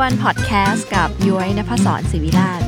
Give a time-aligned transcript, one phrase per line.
[0.00, 2.62] Day One Podcast กับย้อยนภศรศิวิราช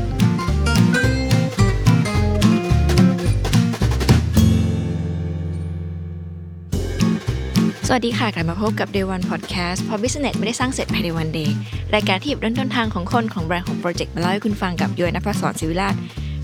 [7.86, 11.56] สวัสดีค่ะ กลับมาพบกับ Day One Podcast เพราะ Business ไม่ได้สร้างเสร็จภายในวันเดย์
[11.94, 15.94] รายการที่หยิบเริ่มต้นทางของคนของแบรนด์ของโปรเจกต์มาเล่าให้คุณฟังกับย้อยนภศรศิวิราช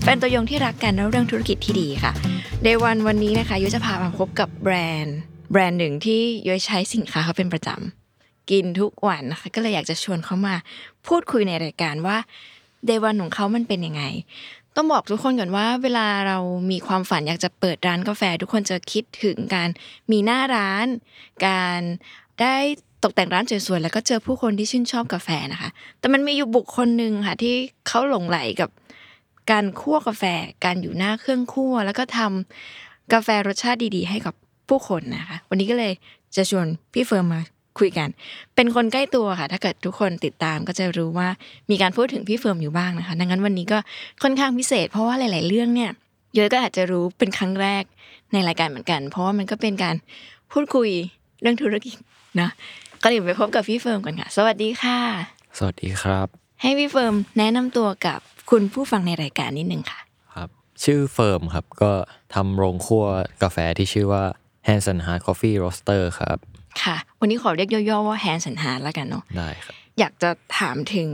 [0.01, 2.11] แฟนตัวยงที่รักกันและเรื่องธุรกิจที่ดีค่ะ
[2.65, 5.15] Day One วันนี้นะคะย้อยจะพามาพบกับแบรนด์
[5.51, 7.98] แบรนด์หนึ่งที่ย้อยใช้สินค้าเขาเป็นประจำ
[8.51, 10.55] กินทุกวันนะคะก็เลยอยากจะชวนเขามา
[11.07, 12.17] พูดคุยในรายการว่า
[12.85, 14.03] เดวันของเขามันเป็นยังไง
[14.75, 16.37] ต้องบอกทุกคนก่อนว่า เวลาเรา
[16.71, 19.69] มีความฝันอยากจะเปิดร้านกาแฟ ทุกคนจะคิดถึงการ
[20.11, 20.87] มีหน้าร้าน
[21.45, 21.81] การ
[22.41, 22.55] ได้
[23.03, 25.69] ตกแต่งร้านสวยๆแล้วก็เจอผู้คนที่ชื่นชอบกาแฟนะคะ
[25.99, 27.55] แต่มันมีอยู่บุคคลหนึ่งค่ะที่
[27.87, 28.69] เขาหลงไหลกับ
[29.51, 30.23] การคั่วกาแฟ
[30.65, 34.33] การอยู่หน้าเครื่องคั่ว แล้วก็ทำกาแฟรสชาติดีๆ ให้กับ
[34.69, 35.93] ผู้คนนะคะ วันนี้ก็เลย
[36.35, 37.41] จะชวนพี่เฟิร์มมา
[37.79, 38.09] คุยกัน
[38.55, 41.27] เป็นคนใกล้ตัวค่ะ ถ้าเกิดทุกคนติดตามก็จะรู้ว่า
[41.71, 43.79] มีการพูดถึงพี่เฟิร์มอยู่บ้างนะคะ ดังนั้นวันนี้ก็
[44.23, 45.91] ค่อนข้างพิเศษ เพราะว่าหลาย ๆ เรื่องเนี่ย
[46.37, 47.83] ย้อยก็อาจจะรู้เป็นครั้งแรก
[48.33, 49.95] ในรายการเหมือนกัน เพราะว่ามันก็เป็นการ
[50.51, 50.89] พูดคุย
[51.41, 51.97] เรื่องธุรกิจ
[52.39, 52.49] นะ
[53.01, 54.99] ก็เดี๋ยวไปพบกับพี่เฟิร์มกันค่ะ สวัสดีค่ะ
[55.57, 56.27] สวัสดีครับ
[56.61, 58.19] ให้พี่เฟิร์มแนะนำตัวกับ
[58.51, 59.99] คุณผู้ฟังในรายการนิดนึงค่ะ
[60.35, 60.49] ครับ
[60.83, 61.91] ชื่อเฟิร์มครับก็
[62.35, 63.05] ทำโรงคั่ว
[63.43, 64.23] กาแฟที่ชื่อว่า
[64.67, 66.37] Hands and Heart Coffee Roaster ครับ
[66.83, 71.09] ค่ะ วันนี้ขอเรียกย่อๆว่า Hands and Heart แล้วกันเนาะได้ครับอยากจะถามถึง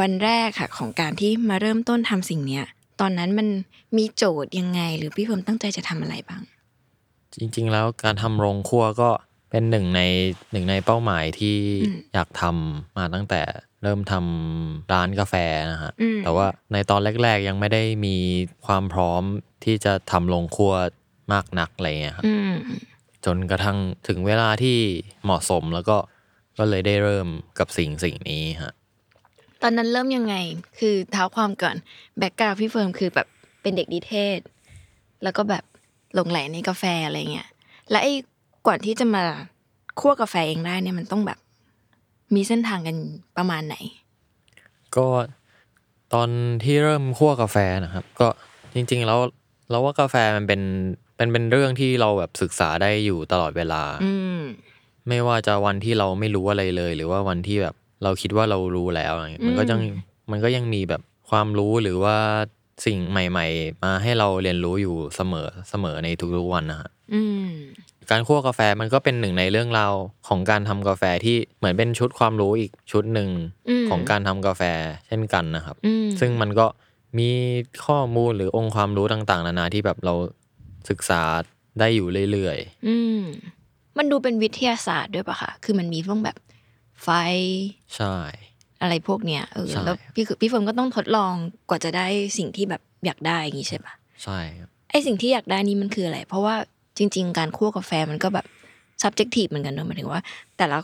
[0.00, 2.64] วันแรกค่ะ ของการที่มาเริ่มต้นทำสิ่งเนี้ย
[3.00, 3.48] ตอนนั้นมัน
[3.96, 6.42] มีโจทย์ยังไง หรือพี่เฟิร์มตั้งใจจะทำอะไรบ้าง
[7.34, 9.10] จริง ๆ แล้วการทำโรงคั่วก็
[9.50, 10.00] เป็นหนึ่งใน
[10.52, 13.40] หนึ่งในเป้าหมายที่อืมอยากทำมาตั้งแต่
[13.82, 15.34] เริ่มทำร้านกาแฟ
[15.72, 18.16] นะฮะอืมแต่ว่าในตอนแรก ๆ ยังไม่ได้มี
[18.66, 19.22] ความพร้อม
[19.64, 20.74] ที่จะทำโรงคั่ว
[21.32, 22.52] มากนักอะไรเงี้ยครับอืม
[23.26, 23.78] จนกระทั่ง
[24.08, 24.78] ถึงเวลาที่
[25.24, 25.96] เหมาะสมแล้วก็
[26.58, 27.28] ก็เลยได้เริ่ม
[27.58, 28.74] กับสิ่งสิ่งนี้ฮะ
[29.62, 30.34] ตอนนั้นเริ่มยังไง
[30.78, 31.76] คือเท้าความก่อน
[32.18, 33.28] background พี่เฟิร์มคือแบบ
[33.62, 34.40] เป็นเด็กดีเทศ
[35.22, 35.64] แล้วก็แบบ
[36.14, 37.48] หลงไหลในกาแฟอะไรเงี้ย
[37.90, 38.14] และไอ้
[38.66, 39.24] ก่อนที่จะมา
[40.00, 41.38] คั่วกาแฟเองได้เนี่ยมันต้องแบบ
[42.34, 42.96] มีเส้นทางกัน
[43.36, 43.76] ประมาณไหน
[44.96, 45.06] ก็
[46.14, 46.28] ตอน
[46.64, 48.28] ที่เริ่มคั่วกาแฟนะครับ ก็
[48.74, 49.18] จริง ๆ แล้ว
[49.70, 50.60] เราว่ากาแฟมันเป็น
[51.22, 54.40] เป็นเป็นเรื่องที่เราแบบศึกษาได้อยู่ตลอดเวลา อืม
[55.08, 57.74] ไม่ว่าจะวันที่เราไม่รู้อะไรเลย หรือว่าวันที่แบบ
[58.04, 59.80] เราคิดว่าเรารู้แล้วอะไรเงี้ยมันก็ยัง
[60.30, 62.16] มันก็ยังมีแบบความรู้หรือว่า
[62.86, 67.48] สิ่งใหม่ ๆ มาให้เราเรียนรู้อยู่เสมอเสมอในทุกๆวันนะฮะอืม
[68.10, 69.92] การคั่วกาแฟมันก็เป็นหนึ่งในเรื่องราว
[70.28, 73.30] ของการทำกาแฟที่เหมือนเป็นชุดความรู้อีกชุดหนึ่ง
[73.68, 74.62] อืม ของการทำกาแฟ
[75.06, 76.66] เช่นกันนะครับ อืมซึ่งมันก็
[77.18, 77.30] มี
[77.86, 80.14] ข้อมูลหรือองค์ความรู้ต่างๆ นานาที่แบบเรา
[80.90, 81.22] ศึกษา
[81.78, 83.22] ได้อยู่เรื่อยอืม
[83.98, 86.36] มันดูเป็นวิทยาศาสตร์ด้วยปะคะคือมันมีพวกแบบ
[87.02, 88.14] ไฟๆใช่
[88.82, 91.32] อะไรพวกเนี้ยเออใช่แล้วพี่คือพี่เฟิร์มก็ต้องทดลอง
[91.68, 92.06] กว่าจะได้
[92.38, 93.94] สิ่งที่แบบอยากได้อย่างงี้ใช่ปะ
[94.24, 96.54] ใช่ครับไอสิ่งที่อยากได้นี่มันคืออะไร เพราะว่า
[96.98, 98.46] จริง ๆ การคั่วกาแฟมันก็แบบ
[99.02, 100.20] subjective เหมือนกันเนอะหมายถึงว่า
[100.58, 100.78] แต่ละ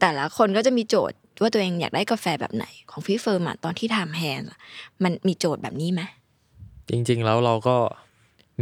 [0.00, 4.58] แต่ละคนก็จะมีโจทย์ว่าตัวเองอยากได้กาแฟแบบไหน ของพี่เฟิร์มอะตอนที่ทำ Hands อะ
[5.02, 6.02] มันมีโจทย์แบบนี้ไหม
[6.90, 7.76] จริง ๆ แล้วเราก็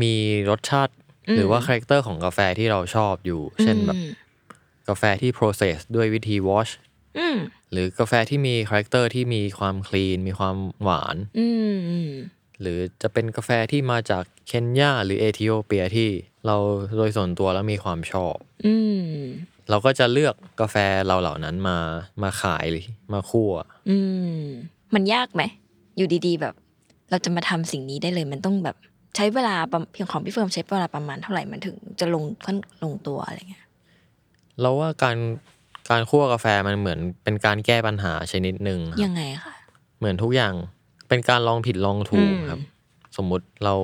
[0.02, 0.14] มี
[0.50, 0.92] รสชาติ
[1.28, 4.10] อืมหรือว่า character ของกาแฟที่เราชอบอยู่ เช่นแบบอืม
[4.88, 6.72] กาแฟที่ process ด้วยวิธี wash
[7.18, 7.36] อืม
[7.72, 12.12] หรือกาแฟที่มี character ที่มีความ clean มีความหวานอืมอืม
[12.60, 16.08] หรือจะเป็นกาแฟที่มาจากเคนยาหรือเอธิโอเปียที่
[16.46, 16.56] เรา
[16.96, 18.36] โดยส่วนตัวแล้วมีความชอบ
[18.66, 19.04] อืม
[19.70, 20.76] เราก็จะเลือกกาแฟ
[21.06, 21.78] เราเหล่านั้นมา
[22.22, 23.52] มาขายหรือมาคั่ว
[23.90, 23.98] อื
[24.38, 24.42] ม
[24.94, 25.42] มันยากไหม
[25.96, 26.54] อยู่ดีๆแบบ
[27.10, 28.76] เราจะมาทำสิ่งนี้ได้เลยมันต้องแบบ
[29.16, 33.64] ใช้เวลาประเพียงของพี่เฟิร์มใช้เวลาประมาณเท่าไหร่มันถึง จะลงค่อนลงตัวอะไรเงี้ย
[34.60, 35.16] เราว่าการ
[35.90, 39.54] การคั่วกาแฟมันเหมือนเป็นการแก้ปัญหาชนิดหนึ่งครับยังไงคะ
[39.98, 40.54] เหมือนทุกอย่าง
[41.08, 42.60] เป็นการลองผิดลองถูกอืมครับ
[43.16, 43.74] สมมุติเรา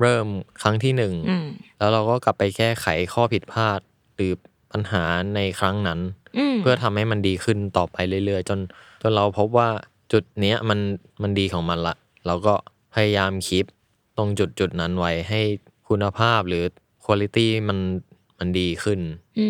[0.00, 0.26] เริ่ม
[0.62, 1.46] ครั้งที่หนึ่งอืม
[1.78, 3.80] แล้วเราก็กลับไปแก้ไขข้อผิดพลาด
[4.14, 4.32] หรือ
[4.72, 5.02] ปัญหา
[5.34, 6.00] ในครั้งนั้น
[6.38, 8.58] อืมเพื่อทำให้มันดีขึ้นต่อไปเรื่อยๆ จน
[9.02, 9.68] จนเราพบว่า
[10.12, 10.78] จุดเนี้ยมัน
[11.22, 11.94] มันดีของมันละ
[12.26, 12.54] เราก็
[12.94, 13.66] พยายามคีป
[14.16, 15.40] ตรงจุดจุดนั้นไว้ให้
[15.88, 16.62] คุณภาพหรือ
[17.06, 17.78] คุณภาพมัน
[18.38, 19.00] มันดีขึ้น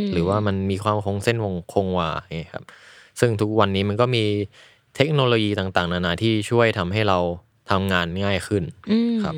[0.03, 2.65] มหรือว่ามันมีความคงเส้นวงคงวาอย่างเงี้ยครับ
[3.21, 4.25] ซึ่งทุกวันนี้มันก็มี
[4.97, 7.19] เทคโนโลยีต่างๆ นานาที่ช่วยทำให้เรา
[7.71, 9.35] ทำงานง่ายขึ้นอืมครับ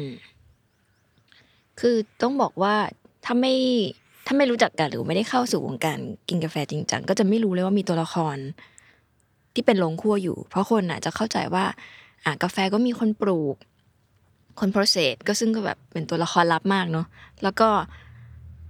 [1.80, 2.74] คือต้องบอกว่า
[3.24, 3.54] ถ้าไม่
[4.26, 5.98] ถ้าไม่รู้จักกันหรือไม่ได้เข้าสู่วงการ
[6.28, 8.36] กินกาแฟจริงจังก็จะไม่รู้เลยว่ามีตัวละคร
[9.54, 11.64] ที่เป็นโรงคั่วอยู่ เพราะคนอะจะเข้าใจว่า
[12.24, 13.56] อะกาแฟก็มีคนปลูก
[14.58, 17.06] คนโปรเซสก็ซึ่งก็แบบเป็นตัวละครลับมากเนาะ
[17.42, 17.68] แล้วก็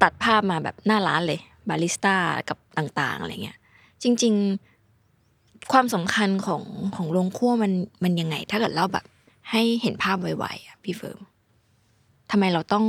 [0.03, 2.15] ตัดภาพมาแบบหน้าร้านเลยบาริสต้า
[2.49, 3.59] กับต่างๆอะไรเงี้ย
[4.03, 4.35] จริง
[5.03, 6.63] ๆความสำคัญของ
[6.97, 7.73] ของโรงคั่วมัน
[8.05, 9.05] มันยังไง ถ้าเกิดเล่าแบบ
[9.51, 11.19] ให้เห็นภาพไวๆอะพี่เฟิร์ม
[12.31, 12.85] ทำไมเราต้อง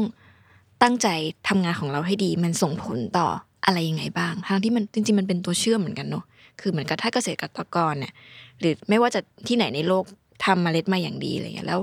[0.81, 1.07] ตั้งใจ
[1.50, 3.28] ทำงานของเราให้ดี มันส่งผลต่อ
[3.66, 6.24] อะไรยังไงบ้างทั้งที่มันจริงๆมันเป็นตัวเชื่อมเหมือนกันเนาะ
[6.60, 8.13] คือเหมือนกับถ้าเกษตรกรเนี่ย
[8.60, 10.04] หรือไม่ว่าจะที่ไหนในโลก
[10.46, 11.80] ทำเมล็ดมาอย่างดีอะไรเงี้ยแล้ว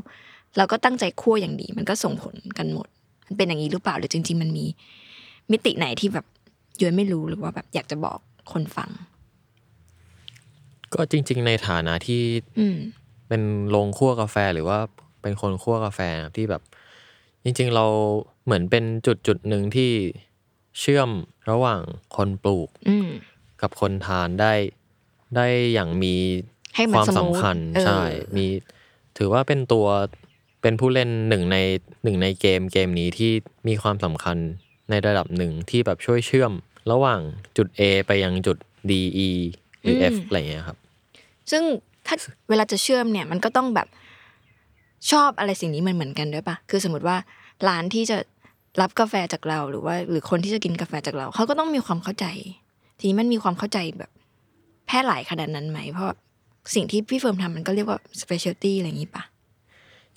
[0.56, 2.88] เราก็ตั้งใจคั่วอย่างดี มันก็ส่งผลกันหมด
[3.26, 4.66] มันเป็นอย่างนี้หรือเปล่าหรือจริง ๆ มันมี
[5.50, 6.26] มิติไหนที่แบบ
[6.82, 8.18] ย้อยไม่รู้หรือว่าแบบอยากจะบอก
[8.52, 8.90] คนฟัง
[10.94, 12.22] ก็จริง ๆ ในฐานะที่
[12.58, 12.76] อืม
[13.28, 14.78] เป็นโรงคั่วกาแฟหรือว่า
[15.22, 16.00] เป็นคนคั่วกาแฟ
[16.36, 16.62] ที่แบบ
[17.44, 17.86] จริง ๆ เรา
[18.44, 19.90] เหมือนเป็นจุดจุดหนึ่งที่
[20.80, 21.10] เชื่อม
[21.50, 21.80] ระหว่าง
[22.16, 23.08] คนปลูกอืม
[23.62, 24.52] กับคนทานได้
[25.36, 26.14] ได้อย่างมี
[26.74, 28.00] ให้มันความสมูทสำคัญเออใช่
[28.36, 28.46] มี
[29.18, 29.86] ถือว่าเป็นตัว
[30.66, 31.56] เป็นผู้เล่นหนึ่งใน
[32.04, 33.32] หนึ่งในเกมเกมนี้ที่
[33.68, 34.36] มีความสำคัญ
[34.90, 36.52] ในระดับหนึ่งที่แบบช่วยเชื่อม
[36.92, 37.20] ระหว่าง
[37.56, 38.58] จุด A ไปยังจุด
[38.90, 38.92] D
[39.28, 39.30] E
[39.80, 40.78] หรือ F อะไรอย่างเงี้ยครับ
[41.50, 41.62] ซึ่ง
[42.06, 42.16] ถ้า
[42.48, 43.88] เวลาจะเชื่อมเนี่ยมันก็ต้องแบบ
[45.10, 47.16] ชอบอะไรสิ่งนี้มันเหมือนกันด้วยปะคือสมมติว่า
[47.68, 48.16] ร้านที่จะ
[48.80, 52.26] รับกาแฟจากเราหรือว่า หรือคนที่จะกินกาแฟจากเรา เขาก็ต้องมีความเข้าใจ
[52.98, 54.10] ทีนี้มันมีความเข้าใจแบบ
[54.86, 56.10] แพร่หลายขนาดนั้นไหม เพราะ
[56.74, 59.24] สิ่งที่พี่เฟิร์มทำมันก็เรียกว่า specialty อะไรอย่างนี้ปะ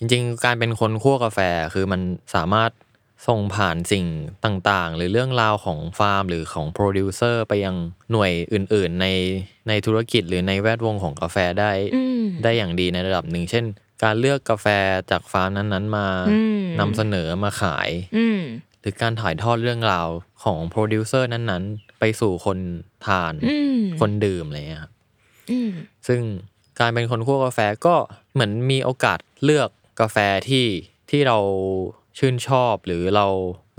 [0.00, 1.38] จริงๆ การเป็นคนคั่วกาแฟ
[1.74, 2.00] คือมัน
[2.34, 2.70] สามารถ
[3.28, 4.06] ส่งผ่านสิ่ง
[4.44, 7.76] ต่างๆ หรือเรื่องราวของฟาร์ม หรือของโปรดิวเซอร์ไปยัง
[8.12, 9.06] หน่วยอื่น ๆ ใน
[9.68, 13.64] ในธุรกิจหรือในแวดวงของกาแฟได้อืมได้อย่างดีในระดับหนึ่ง เช่น
[14.02, 14.66] การเลือกกาแฟ
[15.10, 18.40] จากฟาร์มนั้นๆ มาอืมนำเสนอมาขายอืม
[18.80, 20.08] หรือการถ่ายทอดเรื่องราว
[20.42, 22.58] ของโปรดิวเซอร์นั้นๆ ไปสู่คน
[23.06, 24.92] ทานอืมคนดื่มอะไรเงี้ยครับ
[25.50, 25.70] อืม
[26.08, 26.20] ซึ่ง
[26.80, 27.94] การเป็นคนคั่วกาแฟก็
[28.32, 29.70] เหมือนมีโอกาสเลือก
[30.00, 30.16] กาแฟ
[30.48, 30.66] ที่
[31.10, 31.38] ที่เรา
[32.18, 33.26] ชื่นชอบหรือเรา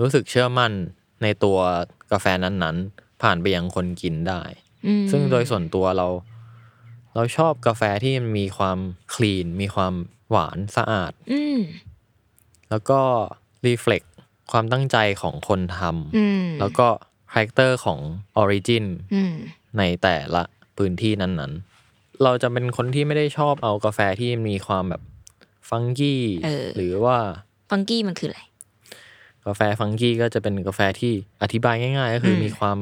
[0.02, 0.72] รู้สึกเชื่อมั่น
[1.24, 1.58] ในตัว
[2.12, 4.42] กาแฟนั้นๆ ผ่านไปยังคนกินได้
[4.86, 6.08] อืมซึ่งโดยส่วนตัวเรา
[7.16, 8.80] เราชอบกาแฟที่มันมีความ
[9.14, 9.94] clean มีความ
[10.30, 11.60] หวานสะอาดอืม
[12.70, 13.00] แล้วก็
[13.66, 14.04] reflect
[14.52, 15.80] ความตั้งใจของคนทำ
[16.18, 16.88] อืมแล้วก็
[17.32, 18.00] character ของ
[18.38, 19.34] origin อืม
[19.78, 20.44] ในแต่ละ
[20.78, 25.02] พื้นที่นั้นๆ เราจะเป็นคนที่ไม่ได้ชอบเอากาแฟที่มีความแบบ
[25.70, 27.18] funky เออหรือว่า
[27.72, 28.42] funky มันคืออะไร
[29.46, 32.78] กาแฟ funky ก็จะเป็นกาแฟที่อธิบายง่าย ๆ ก็คืออมมีความ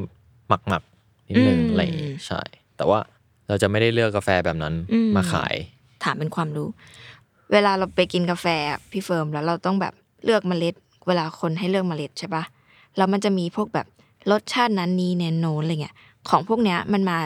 [0.48, 2.42] หมักหมักๆนิดนึงอืมอะไรอย่างงี้ใช่
[2.78, 3.00] แต่ว่า
[3.48, 5.56] เราจะไม่ได้เลือกกาแฟแบบนั้นอืมมาขาย
[6.04, 6.68] ถามเป็นความรู้
[7.52, 9.94] เวลาเราไปกินกาแฟอะพี่เฟิร์มแล้วเราต้องแบบ
[10.26, 10.76] เลือกเมล็ด
[11.08, 12.44] เวลาคนให้เลือกเมล็ดใช่ปะ
[12.98, 13.88] แล้วมันจะมีพวกแบบ
[14.32, 15.96] รสชาตินั้นนี้นั้นโน้นอะไรเงี้ย
[16.30, 17.18] ของพวกเนี้ยมันมา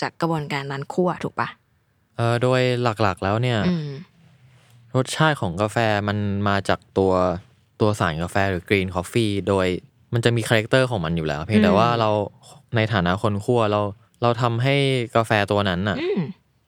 [0.00, 1.48] จากกระบวนการการคั่วถูกปะ
[2.16, 3.88] เออโดยหลักๆแล้วเนี่ยอืม
[4.94, 5.76] รสชาติของกาแฟ
[6.08, 7.12] มันมาจากตัว
[7.80, 9.66] ตัวสารกาแฟหรือ green coffee โดย
[10.12, 12.10] มันจะมี character ของมันอยู่แล้ว เพียงแต่อืมว่าเรา
[12.76, 13.80] ในฐานะคนคั่วเรา
[14.22, 14.76] เราทำให้
[15.16, 16.20] กาแฟตัวนั้นน่ะอืม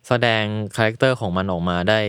[0.08, 0.44] แสดง
[0.76, 2.00] character ของมันออกมาได้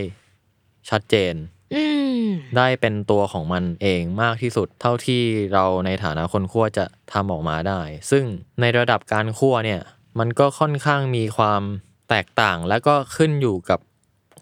[0.90, 1.34] ชัดเจน
[1.74, 1.84] อื
[2.22, 2.26] ม
[2.56, 5.22] ได้เป็นตัวของมันเองมากที่สุด เท่าที่
[5.54, 8.24] เราในฐานะคนคั่วจะทำออกมาได้ ซึ่ง
[8.60, 9.80] ในระดับการคั่วเนี่ย
[10.18, 11.62] มันก็ค่อนข้างมีความ
[12.10, 13.80] แตกต่าง และก็ขึ้นอยู่กับ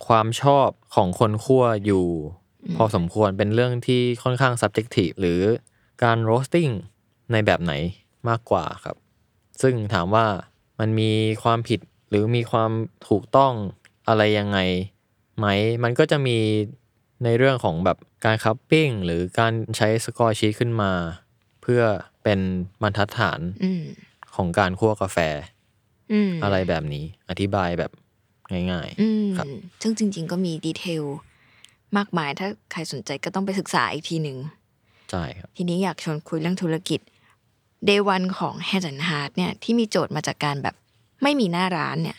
[0.06, 2.06] ความชอบ ของคนคั่วอยู่
[2.76, 5.40] พอสมควรเป็นเรื่องที่ค่อนข้าง subjective หรือ
[6.02, 6.72] การ roasting
[7.32, 7.72] ในแบบไหน
[8.28, 8.96] มากกว่าครับ
[9.62, 10.26] ซึ่งถามว่า
[10.80, 11.10] มันมี
[11.42, 12.70] ความผิดหรือมีความ
[13.08, 13.52] ถูกต้อง
[14.08, 14.58] อะไรยังไง
[15.38, 15.46] ไหม
[15.82, 16.38] มันก็จะมี
[17.24, 20.92] ในเรื่องของแบบการคัพปิ้งหรือการใช้สกอร์ชีทขึ้นมา
[21.62, 21.82] เพื่อ
[22.22, 22.40] เป็น
[22.82, 23.82] บรรทัดฐานอืม
[24.34, 25.18] ของการคั่วกาแฟ
[26.12, 27.90] อืมอะไรแบบนี้ อธิบายแบบ
[28.70, 29.46] ง่ายอืมครับ
[29.82, 31.04] ซึ่งจริง ๆ ก็มีดีเทล
[31.96, 34.38] มากมายถ้าใครสนใจก็ต้องไปศึกษาอีกทีหนึ่ง
[35.10, 37.00] ใช่ครับทีนี้อยากชวนคุยเรื่องธุรกิจ
[37.88, 40.74] Day One ของ Hands and Heart เนี่ยที่มีโจทย์มาจากการแบบ
[41.22, 42.16] ไม่มีหน้าร้านเนี่ย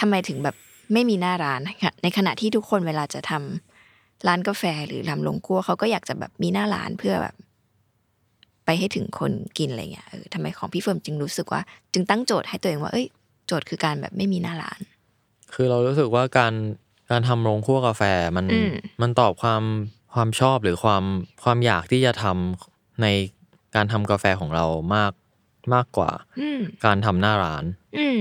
[0.00, 0.56] ทำไมถึงแบบ
[0.92, 7.34] ไม่มีหน้าร้านนะคะในขณะที่ทุกคนเวลาจะทำร้านกาแฟหรือทำโรงครัวเขาก็อยากจะแบบมีหน้าร้านเพื่อแบบ
[8.64, 13.06] ไปให้ถึงคนกินอะไรเงี้ยเออทำไมของพี่เฟิร์มจึงรู้สึกว่า จึงตั้งโจทย์ให้ตัวเองว่าเอ้ย
[13.46, 14.80] โจทย์คือการแบบไม่มีหน้าร้าน
[15.54, 16.54] คือเรารู้สึกว่าการ
[17.10, 18.02] การทำโรงคั่วกาแฟ
[18.36, 19.62] มันอืม มันตอบความ
[20.14, 21.04] ความชอบหรือความ
[21.44, 23.06] ความอยากที่จะทำใน
[23.74, 25.12] การทำกาแฟของเรามาก
[25.74, 27.64] มากกว่าอืม การทำหน้าร้าน
[27.98, 28.20] อืม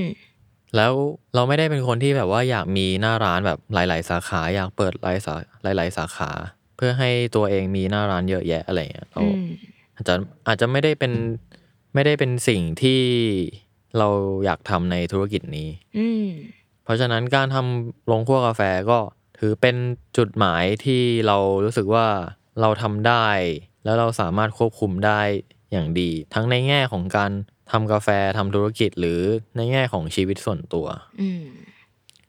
[0.76, 0.94] แล้ว
[1.36, 5.34] เราไม่ได้เป็นคนที่แบบว่าอยากมีหน้าร้านแบบหลาย ๆ สาขาอยากเปิดหลายสา
[5.64, 6.32] หลาย ๆ สาขา
[6.76, 9.48] เพื่อให้ตัวเองมีหน้าร้านเยอะแยะอะไรเงี้ยเรา อืม
[9.96, 10.16] อาจจะ
[10.48, 11.14] อาจจะไม่ได้เป็น
[11.94, 13.02] ไม่ได้เป็นสิ่งที่
[13.98, 14.08] เรา
[14.46, 16.28] อยากทำในธุรกิจนี้ อืม
[16.84, 19.00] เพราะฉะนั้นการทำโรงคั่วกาแฟก็
[19.40, 19.76] ถือเป็น
[20.18, 22.08] จุดหมายที่เรารู้สึกว่า
[22.62, 23.28] เราทำได้
[23.84, 25.22] แล้วเราสามารถควบคุมได้
[25.72, 27.32] อย่างดี ทั้งในแง่ของการ
[27.72, 29.22] ทำกาแฟทำธุรกิจหรือ
[29.58, 30.88] ในแง่ของชีวิตส่วนตัว
[31.22, 31.46] อืม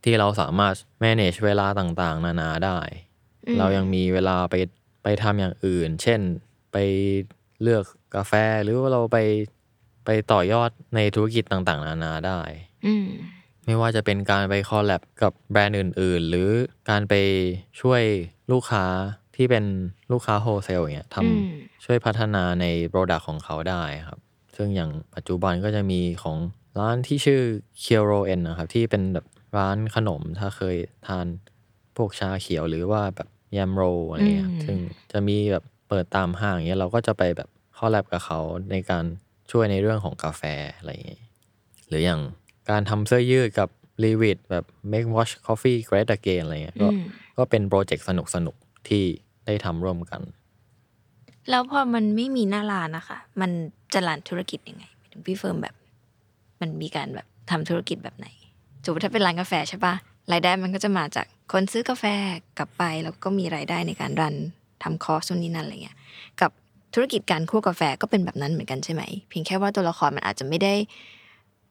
[0.04, 2.78] ที่เราสามารถ manage เวลาต่างๆ นานาได้
[3.46, 4.54] อืมเรายังมีเวลาไป
[5.02, 6.20] ไปทำอย่างอื่น เช่น
[6.72, 6.76] ไป
[7.62, 7.84] เลือก
[8.16, 8.32] กาแฟ
[8.62, 9.18] หรือว่าเราไป
[10.04, 12.40] ไปต่อยอดในธุรกิจต่างๆ นานาได้
[12.86, 13.08] อืม
[13.66, 16.48] ไม่ว่าจะเป็นการไป collab กับแบรนด์อื่น ๆ หรือ
[16.90, 17.14] การไป
[17.80, 18.02] ช่วย
[18.52, 18.84] ลูกค้า
[19.36, 19.64] ที่เป็น
[20.12, 24.18] ลูกค้า wholesale อย่างเงี้ยอืม ทำช่วยพัฒนาใน product ของเขาได้ครับ
[24.56, 26.36] ซึ่งอย่างปัจจุบันก็จะมีของ
[26.78, 27.40] ร้านที่ชื่อ
[27.82, 29.26] k i r o N นะครับ ที่เป็นแบบ
[29.58, 30.76] ร้านขนมถ้าเคย
[31.06, 31.26] ทาน
[31.96, 34.76] พวกชาเขียวหรือว่าแบบยมโรอะไรเงี้ยอืมซึ่ง
[35.12, 38.40] จะมีแบบเปิดตามห้างอย่างเงี้ยเราก็จะไปแบบคอลแลบกับเขา
[38.70, 39.04] ในการ
[39.50, 40.42] ช่วยในเรื่องของกาแฟ
[40.76, 41.22] อะไรอย่างเงี้ย
[41.88, 42.20] หรืออย่าง
[42.70, 43.68] การทำเสื้อยืดกับ
[44.04, 47.04] l e v i t แบบ make wash coffee great again อะไรเงี้ยก็อืม
[47.38, 49.04] ก็เป็นโปรเจกต์สนุกสนุกๆที่
[49.46, 50.20] ได้ทำร่วมกัน
[51.50, 53.50] แล้วพอมันไม่มีหน้าร้านนะคะ มัน
[53.92, 55.74] จะ run ธุรกิจยังไงหมายถึงพี่เฟิร์มแบบ
[56.60, 58.28] มันมีการแบบทำธุรกิจแบบไหน
[58.84, 59.94] สมมติถ้าเป็นร้านกาแฟใช่ปะ
[60.32, 62.04] รายได้มันก็จะมาจากคนซื้อกาแฟ
[62.58, 64.36] กลับไปแล้วก็มีรายได้ในการ run
[64.82, 65.96] ทำคอร์สนู่นนี่นั่นอะไรเงี้ย
[66.40, 66.50] กับ
[66.94, 70.74] ธุรกิจการคั่วกาแฟก็เป็นแบบนั้นเหมือนกันใช่ไหมเพียงแค่ว่าตัวละครมันอาจจะไม่ได้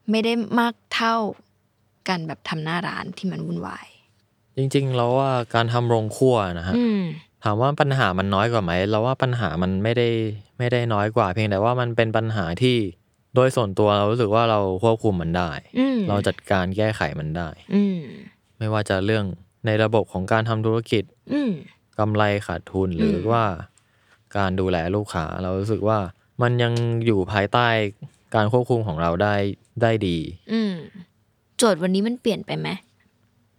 [0.10, 1.16] ไม่ได้มากเท่า
[2.10, 3.88] การแบบทำหน้าร้านที่มันวุ่นวาย
[4.58, 7.02] จริงๆ แล้วว่าการทำโรงครัวนะฮะอืม
[7.44, 10.10] ถามว่าปัญหามันน้อยกว่าไหมเราว่าปัญหามันไม่ได้
[10.58, 12.78] ไม่ได้น้อยกว่า เพียงแต่ว่ามันเป็นปัญหาที่
[13.36, 18.00] โดยส่วนตัวเรารู้สึกว่าเราควบคุมมันได้อืมเราจัดการแก้ไขมันได้ อืม
[18.58, 19.26] ไม่ว่าจะเรื่อง
[19.66, 21.04] ในระบบของการทำธุรกิจ
[21.34, 21.52] อืม
[22.00, 23.44] กำไรขาดทุนหรือว่า
[24.38, 26.00] การดูแลลูกค้าเรารู้สึกว่า
[26.42, 26.74] มันยัง
[27.06, 27.68] อยู่ภายใต้
[28.36, 29.36] การควบคุมของเราได้
[29.82, 30.18] ได้ดี
[30.52, 30.74] อืม
[31.58, 32.70] โจทย์วันนี้มันเปลี่ยนไปไหม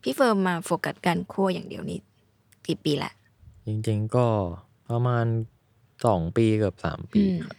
[0.02, 2.00] พี่เฟิร์มมาโฟกัสการคั่วอย่างเดียวนี่
[2.66, 3.12] กี่ปีละ
[3.66, 4.26] จริงๆก็
[4.90, 5.26] ประมาณ
[6.04, 7.56] สองปีเกือบสามปีอืมครับ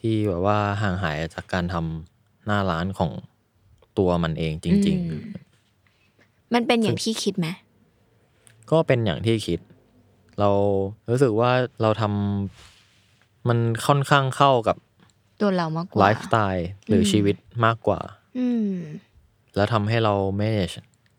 [0.00, 3.10] ที่แบบว่าห่างหายจากการทำหน้าร้านของ
[3.98, 5.22] ตัวมันเองจริงอืม
[6.54, 9.60] มันเป็นอย่างที่คิดไหมๆก็เป็นอย่างที่คิด
[10.40, 10.50] เรา
[11.10, 11.50] รู้สึกว่า
[11.82, 14.76] เราทำมันค่อนข้างเข้ากับ
[15.40, 18.00] ตัวเรามากกว่าไลฟ์สไตล์หรืออมชีวิตมากกว่า
[18.38, 18.72] อืม
[19.56, 20.74] แล้วทำให้เรา manage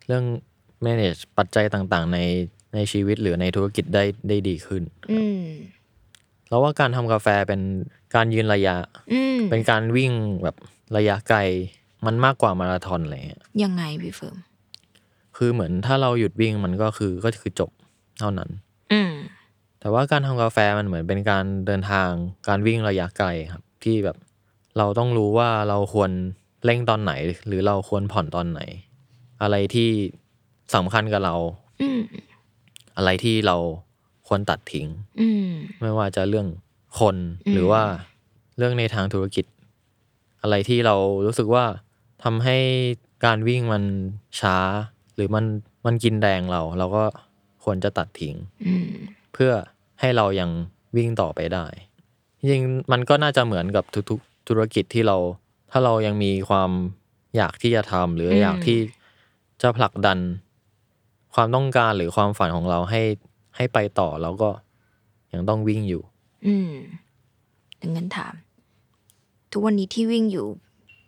[0.08, 0.26] เรื่อง
[0.86, 2.20] manage ปัจจัยต่างๆ ใน
[2.76, 5.44] ในชีวิตหรือในธุรกิจได้ได้ดีขึ้นอืม
[6.50, 7.62] เราว่าการทำกาแฟเป็น
[8.16, 8.76] การยืนระยะ
[9.14, 10.12] อืมเป็นการวิ่ง
[10.44, 10.56] แบบ
[10.98, 11.40] ระยะไกล
[12.06, 14.38] มันมากกว่ามาราธอนอะไรเงี้ยยังไงพี่เฟิร์ม
[15.38, 17.72] คือเหมือนถ้าเราหยุดวิ่งมันก็คือก็คือจบ
[18.20, 18.50] เท่านั้น
[18.92, 19.12] อืม
[19.80, 22.10] แต่ว่าการทำกาแฟมันเหมือนเป็นการเดินทาง
[22.48, 24.18] การวิ่งระยะไกลครับ ที่แบบ
[24.77, 26.12] เราต้องรู้ว่าเราควร
[26.65, 27.13] เร่งตอนไหน
[27.48, 28.62] หรือเราควรผ่อนตอนไหน
[29.42, 29.89] อะไรที่
[30.75, 31.36] สำคัญกับเรา
[31.82, 32.01] อืม
[32.98, 33.58] อะไรที่เรา
[34.27, 34.88] ควรตัดทิ้ง
[35.22, 35.50] อืม
[35.82, 36.48] ไม่ว่าจะเรื่อง
[37.00, 37.15] คน
[37.46, 37.84] อืมหรือว่า
[38.58, 39.46] เรื่องในทางธุรกิจ
[40.42, 41.65] อะไรที่เรารู้สึกว่า
[42.24, 42.58] ทำให้
[43.25, 43.84] การวิ่งมัน
[44.39, 44.58] ช้า
[45.15, 45.46] หรือมัน
[45.86, 47.04] มันกินแรงเรา เราก็
[47.63, 48.36] ควรจะตัดทิ้ง
[48.68, 48.89] อืม
[49.34, 49.51] เพื่อ
[50.00, 50.50] ให้เรายัง
[50.98, 51.65] วิ่งต่อไปได้
[52.46, 55.18] จริงๆมันก็น่าจะเหมือนกับทุกๆ ธุรกิจที่เรา
[55.72, 56.72] ถ้าเรายังมีความ
[57.36, 58.80] อยากที่จะทำหรืออมอยากที่
[59.62, 60.20] จะผลักดัน
[61.36, 63.02] ความต้องการหรือความฝันของเราให้
[63.56, 64.50] ให้ไปต่อเราก็
[65.34, 66.04] ยังต้องวิ่งอยู่
[66.48, 66.72] อืม
[67.82, 68.34] ดังนั้นถาม
[69.52, 70.48] ทุกวันนี้ที่วิ่งอยู่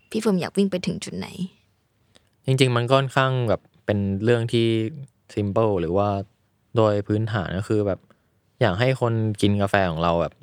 [0.10, 1.28] พี่เฟิร์มอยากวิ่งไปถึงจุดไหน
[2.46, 4.68] จริง ๆ มันค่อนข้างแบบเป็นเรื่องที่
[5.34, 6.10] simple หรือว่า
[6.76, 8.00] โดยพื้นฐานก็คือแบบ
[8.62, 10.34] อยากให้คนกินกาแฟของเราแบบ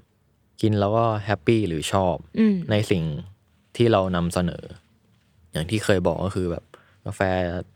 [0.62, 3.02] กินแล้วก็แฮปปี้หรือชอบอืมในสิ่ง
[3.76, 4.64] ที่เรานำเสนอ
[5.52, 6.64] อย่างที่เคยบอกก็คือแบบ
[7.06, 7.20] กาแฟ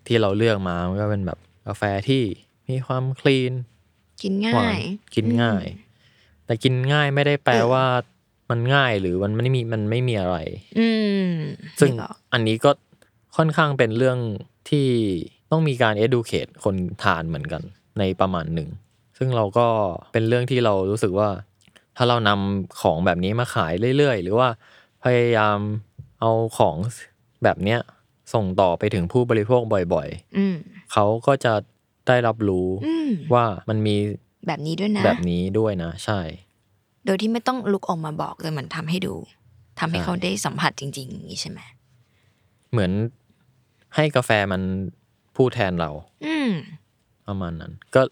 [0.06, 2.22] ที่เราเลือกมามันก็เป็นแบบกาแฟที่
[2.68, 3.52] มีความ clean
[4.22, 5.64] กินง่าย หวาน กินง่าย
[6.46, 7.84] แต่กินง่ายไม่ได้แปลว่า
[8.50, 10.36] มันง่ายหรือมันไม่มีมันไม่มีอะไร
[10.78, 10.88] อื
[11.28, 11.30] ม
[11.80, 12.70] ซึ่งนึกออกอันนี้ก็
[13.36, 14.18] ค่อนข้างเป็นเรื่อง
[14.70, 14.88] ที่
[15.50, 17.62] ต้องมีการ educate คนทานเหมือนกัน
[17.98, 18.68] ในประมาณหนึ่ง
[19.18, 19.66] ซึ่งเราก็
[20.12, 21.28] เป็นเรื่องที่เรารู้สึกว่า
[22.00, 24.48] ถ้าเรานำของแบบนี้มาขายเรื่อยๆ หรือว่า
[25.04, 25.58] พยายาม
[26.20, 26.76] เอาของ
[27.44, 27.80] แบบเนี้ย
[28.34, 29.62] ส่งต่อไปถึงผู้บริโภค
[29.94, 31.54] บ่อยอืมๆเขาก็จะ
[32.06, 33.96] ได้รับรู้อืมว่ามันมี
[34.46, 36.20] แบบนี้ด้วยนะ แบบนี้ด้วยนะ ใช่
[37.06, 39.14] โดยที่ไม่ต้องลุกออกมาบอกเลยเหมือนทำให้ดู
[39.80, 41.60] ทำให้ใช่เขาได้สัมผัสจริงๆอย่างนี้ใช่ไหม
[42.70, 42.92] เหมือน
[43.94, 44.62] ให้กาแฟมัน
[45.36, 45.90] พูดแทนเรา
[46.26, 46.50] อืม
[47.26, 48.02] ประมาณนั้น ก็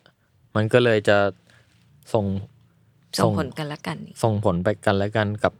[0.57, 1.19] มันก็เลยจะ
[2.13, 2.27] ส่ง
[3.19, 5.53] ส่งผลกันละกัน ส่งผลไปกันและกันกับ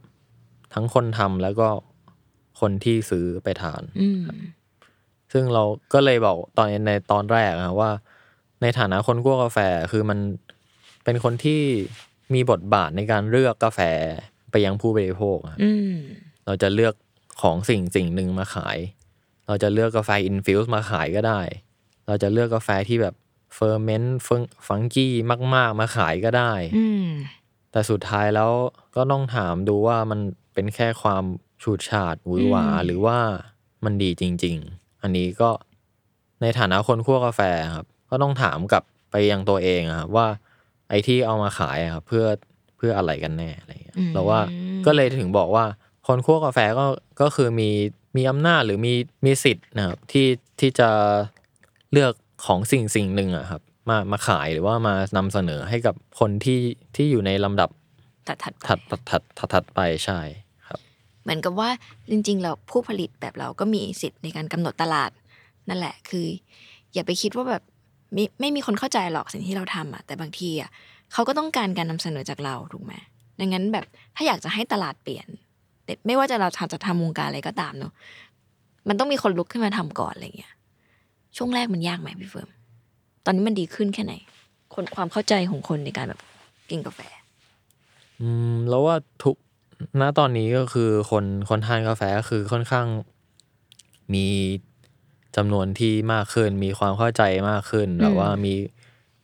[0.73, 1.67] ทั้งคนทำแล้วก็
[2.59, 4.23] คนที่ซื้อไปทานอืม
[5.33, 7.91] ซึ่งเราก็เลยบอกตอนในตอนแรกอะว่า
[8.61, 9.59] ในฐานะคนคั่วกาแฟ
[9.91, 10.19] คือมัน
[11.03, 11.61] เป็นคนที่
[12.33, 13.79] มีบทบาทในการเลือกกาแฟ
[14.51, 15.93] ไปยังผู้บริโภคอะอืม
[16.45, 16.93] เราจะเลือก
[17.41, 18.77] ของสิ่งสิ่งหนึ่งมาขาย
[19.47, 21.41] เราจะเลือกกาแฟ infused มาขายก็ได้
[22.07, 23.15] เราจะเลือกกาแฟที่แบบ
[23.55, 25.13] ferment funky
[25.55, 27.07] มาก ๆ มาขายก็ได้อืม
[27.71, 28.51] แต่สุดท้ายแล้ว
[28.95, 30.19] ก็ต้องถามดูว่ามัน
[30.53, 31.23] เป็นแค่ความ
[31.63, 33.17] ฉูดฉาดหวือหวาอืม หรือว่า
[33.85, 35.49] มันดีจริง ๆ อันนี้ก็
[36.41, 37.41] ในฐานะคนคั่วกาแฟ
[37.75, 40.27] ครับ ก็ต้องถามกลับไปยังตัวเองอะครับว่า
[40.89, 42.25] ไอ้ที่เอามาขายอะครับเพื่อ
[42.77, 44.39] เพื่ออะไรกันแน่อะไรเงี้ยเราว่า
[44.85, 45.65] ก็เลยถึงบอกว่า
[46.07, 46.85] คนคั่วกาแฟก็
[47.21, 47.69] ก็คือมี
[48.17, 48.93] มีอำนาจหรือมี
[49.25, 50.27] มีสิทธิ์นะครับที่
[50.59, 50.89] ที่จะ
[51.91, 52.13] เลือก
[52.45, 56.59] ของสิ่งสิ่งหนึ่งอะครับ มามาขายหรือว่ามานำเสนอให้กับคนที่
[56.95, 57.69] ที่อยู่ในลำดับ
[58.27, 60.19] ถัดถัดๆไปถัดถัดถัดถัดถัดไปใช่
[60.67, 60.79] ครับ
[61.23, 61.69] เหมือนกับว่า
[62.11, 65.11] จริง ๆ เราผู้ผลิตแบบเราก็มีสิทธิ์ในการกำหนดตลาด
[65.69, 66.25] นั่นแหละคือ
[66.93, 67.63] อย่าไปคิดว่าแบบ
[68.13, 70.69] ไม่ไม่มีคนเข้าใจหรอกสิ่งที่เราทำอะแต่บางทีอะ
[71.13, 72.93] เขาก็ต้องการการนำเสนอจากเราถูกไหม
[73.39, 75.27] ดังนั้นแบบถ้าอยากจะให้ตลาดเปลี่ยน
[75.83, 77.93] แต่ไม่ว่าจะเราทำจะทำวงการอะไรก็ตามเนอะ
[78.87, 80.53] มันต้องมีคนลุกขึ้นมาทำก่อนอะไรเงี้ย
[81.37, 82.49] ช่วงแรกมันยากไหมพี่เฟิร์ม
[83.27, 84.13] ตอนนี้มันดีขึ้นแค่ไหน
[84.73, 86.21] คนความเข้าใจของคนในการแบบ
[86.69, 86.99] กินกาแฟ
[88.21, 89.35] อืมแล้วว่าทุก
[90.01, 92.87] ณตอนนี้ก็คือคนคนทานกาแฟก็คือค่อนข้าง
[94.13, 94.27] มี
[95.35, 98.53] จำนวนที่มากขึ้น มีความเข้าใจมากขึ้นแบบว่ามี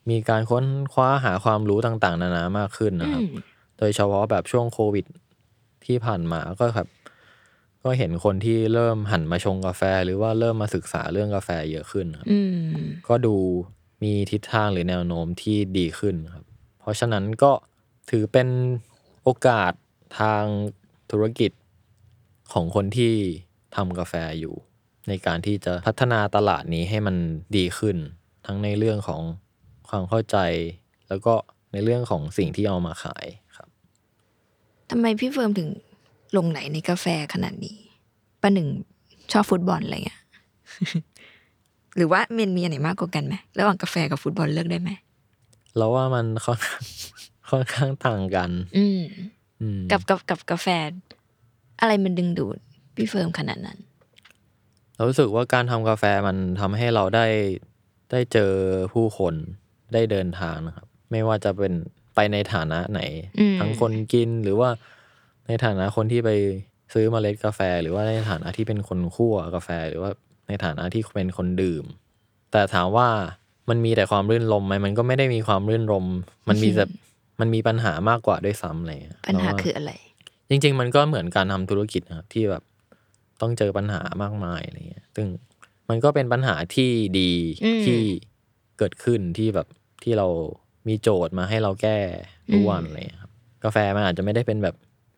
[0.09, 3.23] มีการค้นคว้าหาความรู้ต่างๆ นานามากขึ้นนะครับ
[3.77, 5.05] โดยเฉพาะแบบช่วงโควิด
[5.85, 6.87] ที่ผ่านมาก็แบบ
[7.83, 13.35] ก็เห็นคนที่เริ่มหันมาชงกาแฟ หรือว่าเริ่มมาศึกษาเรื่องกาแฟเยอะขึ้นครับอืมก็ดู
[14.03, 16.43] มีทิศทางหรือแนวโน้มที่ดีขึ้นครับ
[16.79, 17.51] เพราะฉะนั้นก็
[18.09, 18.47] ถือเป็น
[19.23, 19.71] โอกาส
[20.19, 20.43] ทาง
[21.11, 21.51] ธุรกิจ
[22.53, 23.13] ของคนที่
[23.75, 24.55] ทำกาแฟอยู่
[25.07, 27.15] ในการที่จะพัฒนาตลาดนี้ให้มัน
[27.57, 27.97] ดีขึ้น
[28.45, 29.21] ทั้งในเรื่องของ
[29.89, 30.37] ความเข้าใจ
[31.07, 31.33] แล้วก็
[31.71, 33.25] ในเรื่องของสิ่งที่เอามาขาย
[33.57, 33.69] ครับ
[34.89, 35.69] ทำไมพี่เฟิร์มถึง
[36.37, 37.77] ลงไหลในกาแฟขนาดนี้
[38.41, 38.67] ป้าหนึ่ง
[39.31, 40.21] ชอบฟุตบอลอะไรเงี้ย
[41.95, 44.89] หรือว่ามันมีอันไหนมากกว่ากันไหมระหว่างกาแฟกับฟุตบอลเลือกได้ไหม
[45.77, 46.84] แล้วว่ามันค่อนข้าง
[47.49, 49.01] ค่อนข้างต่างกันอืม
[49.62, 50.67] อืมกับกับกับกาแฟ
[51.79, 52.58] อะไรมันดึงดูด
[52.95, 53.77] พี่เฟิร์มขนาดนั้น
[54.95, 57.27] เรารู้สึกว่าการทำกาแฟมันทำให้เราได้
[58.12, 58.51] ได้เจอ
[58.93, 59.34] ผู้คน
[59.93, 61.73] ได้เดินทางนะครับ ไม่ว่าจะเป็น
[62.15, 63.01] ไปในฐานะไหน
[63.39, 64.69] อืมทั้งคนกินหรือว่า
[65.47, 66.29] ในฐานะคนที่ไป
[66.93, 70.12] ซื้อเมล็ดกาแฟ หรือว่าในฐานะที่เป็นคนคั่วกาแฟ หรือว่า
[70.47, 71.86] ในฐานะที่เป็นคนดื่ม
[72.51, 73.08] แต่ถามว่า
[73.69, 76.06] มันมีแต่ความรื่นรมไหมมันก็ไม่ได้มีความรื่นรม
[76.49, 76.86] มันมีแต่
[77.39, 79.91] มันมีปัญหามากกว่าด้วยซ้ำอะไรเลยปัญหาคืออะไร
[80.49, 82.63] จริง ๆ มันก็เหมือนการทำธุรกิจนะครับที่แบบ
[83.41, 85.27] ต้องเจอปัญหามากมายอะไรเงี้ย ซึ่ง
[85.89, 87.32] มันก็เป็นปัญหาที่ดี
[87.65, 87.99] อืมที่
[88.77, 89.67] เกิดขึ้นที่แบบ
[90.03, 90.27] ที่เรา
[90.88, 91.97] มีโจทย์มาให้เราแก้
[92.53, 93.32] ทุกวันอะไรเลยครับ
[93.63, 94.75] กาแฟมันอาจจะไม่ได้เป็นแบบ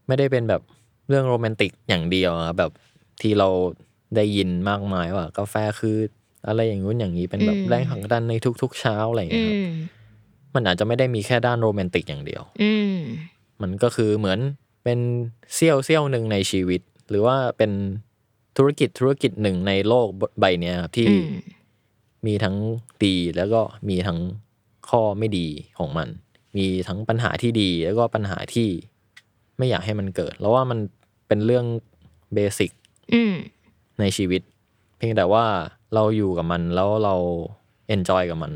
[0.07, 0.61] ไม่ได้เป็นแบบ
[1.07, 2.71] เรื่องโรแมนติกอย่างเดียวอะแบบ
[3.21, 3.49] ที่เรา
[4.17, 5.97] ได้ยินมากมายว่า กาแฟคือ
[6.47, 9.73] อะไรอย่างงู้นอย่างนี้เป็นแบบอืมแรงผลักดันในทุก ๆ เช้าอะไรอย่างอืเงี้ยครับม
[10.55, 12.97] มันอาจจะไม่ได้มีแค่ด้านโรแมนติกอย่างเดียว อืม
[13.61, 14.39] มันก็คือเหมือน
[14.83, 14.99] เป็น
[15.53, 17.71] เสี้ยวเสี้ยวหนึ่งในชีวิต หรือว่าเป็น
[18.57, 20.07] ธุรกิจธุรกิจหนึ่งในโลก
[20.39, 21.27] ใบเนี้ยครับที่อืม
[22.25, 22.55] มีทั้ง
[23.05, 24.19] ดีแล้วก็มีทั้ง
[24.89, 25.47] ข้อไม่ดี
[25.79, 26.09] ของมัน
[26.57, 28.69] มีทั้งปัญหาที่ดีแล้วก็ปัญหาที่
[29.57, 30.79] ไม่อยากให้มันเกิด แล้วว่ามัน
[31.27, 31.65] เป็นเรื่อง
[32.33, 32.71] basic
[33.13, 33.33] อืม
[33.99, 34.41] ในชีวิต
[34.97, 35.45] เพียงแต่ว่า
[35.95, 37.15] เราอยู่กับมันแล้วเรา
[37.87, 38.53] enjoy กับมัน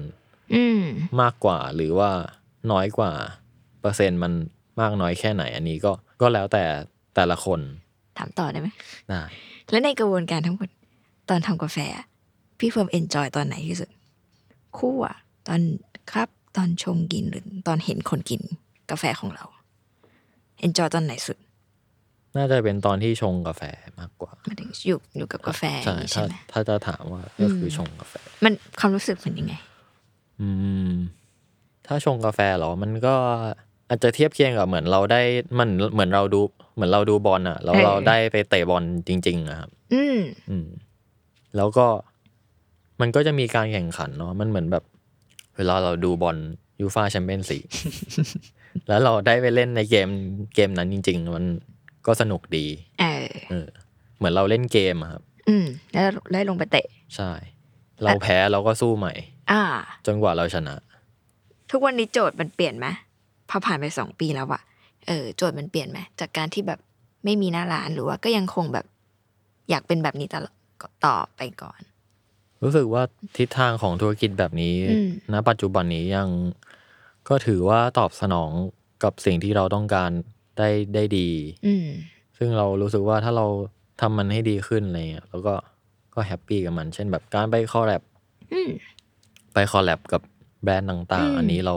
[0.54, 0.82] อืม
[1.22, 2.10] มากกว่าหรือว่า
[2.72, 3.12] น้อยกว่า
[3.82, 4.34] เปอร์เซ็นต์มัน
[4.82, 6.64] มากน้อยแค่ไหน อันนี้ก็ก็แล้วแต่
[7.16, 7.60] แต่ละคน
[8.18, 8.70] ถามต่อได้ไหม
[9.10, 9.22] ได้
[9.70, 10.70] แล้วในกระบวนการทั้งหมด
[11.30, 12.06] ตอนทำกาแฟอะ
[12.60, 13.90] พี่เฟิร์ม enjoy ตอนไหนที่สุด
[14.78, 15.16] คั่วอะ
[15.48, 15.62] ตอน
[16.12, 18.42] คั่ว ตอนชงกินหรือตอนเห็นคนกิน
[18.92, 19.46] กาแฟของเรา
[20.66, 21.38] enjoy ตอนไหนสุด
[22.38, 23.62] น่าจะเป็นตอนที่ชงกาแฟ
[24.00, 28.14] มากกว่าหมายถึงอยู่อยู่กับกาแฟอใช่ย่างนี้ใช่ ถ้าใช่ไหมถ้าจะถามว่าก็คือชงกาแฟ
[28.44, 30.50] มันความรู้สึกเป็นยังไงอื
[30.90, 30.92] ม
[31.88, 33.16] ถ้าชงกาแฟเหรอ มันก็
[33.90, 35.22] อาจจะเทียบเคียงกับเหมือนเราได้
[35.60, 36.42] มันเหมือนเราดู
[36.76, 40.18] เหมือนเราดูบอลอะแล้วเออเราได้ไปเตะบอลจริงๆอะครับ อืม
[40.50, 40.68] อืม
[41.58, 41.88] แล้วก็
[43.02, 44.84] มันก็จะมีการแข่งขันเนาะมันเหมือนแบบ
[45.58, 46.38] เวลาเราดูบอล
[46.80, 47.66] ยูฟาแชมเปี้ยนส์ลีก
[48.88, 50.10] แล้วเราได้ไปเล่นในเกม
[50.56, 51.46] เกมนั้นจริง ๆ มัน
[52.10, 52.66] ก็สนุกดี
[53.02, 53.68] เออเออ
[54.18, 57.32] เหมือนเราเล่นเกมอะครับ อืม แล้วได้ลงไปเตะ ใช่
[58.04, 59.14] เราแพ้เราก็สู้ใหม่
[59.52, 59.62] อ่า
[60.06, 60.76] จนกว่าเราชนะ
[61.72, 62.88] ทุกวันนี้โจทย์มันเปลี่ยนไหม
[63.50, 64.62] พอผ่านไปสองปีแล้วอะ
[65.08, 66.80] เออโจทย์มันเปลี่ยนไหมจากการที่แบบ
[67.26, 68.86] ไม่มีหน้าร้านหรือว่าก็ยังคงแบบ
[69.70, 70.56] อยากเป็นแบบนี้ตลอด
[71.06, 71.80] ต่อไปก่อน
[72.64, 73.04] รู้สึกว่า
[73.38, 76.30] ทิศทางของธุรกิจแบบนี้อืมณปัจจุบันนี้ยัง
[77.30, 78.52] ก็ถือว่าตอบสนอง
[79.04, 80.12] กับสิ่งที่เราต้องการ
[80.60, 81.30] ได้ได้ดี
[81.66, 81.88] อืม
[82.38, 83.48] ซึ่งเรารู้สึกว่าถ้าเรา
[84.02, 85.54] ทำมันให้ดีขึ้นอะไรเงี้ยแล้วก็
[86.14, 88.02] ก็แฮปปี้กับมัน เช่นแบบการไป collab
[88.54, 88.70] อืม
[89.54, 90.22] ไป collab กับ
[90.64, 91.76] แบรนด์ต่างอืม ๆ อันนี้เรา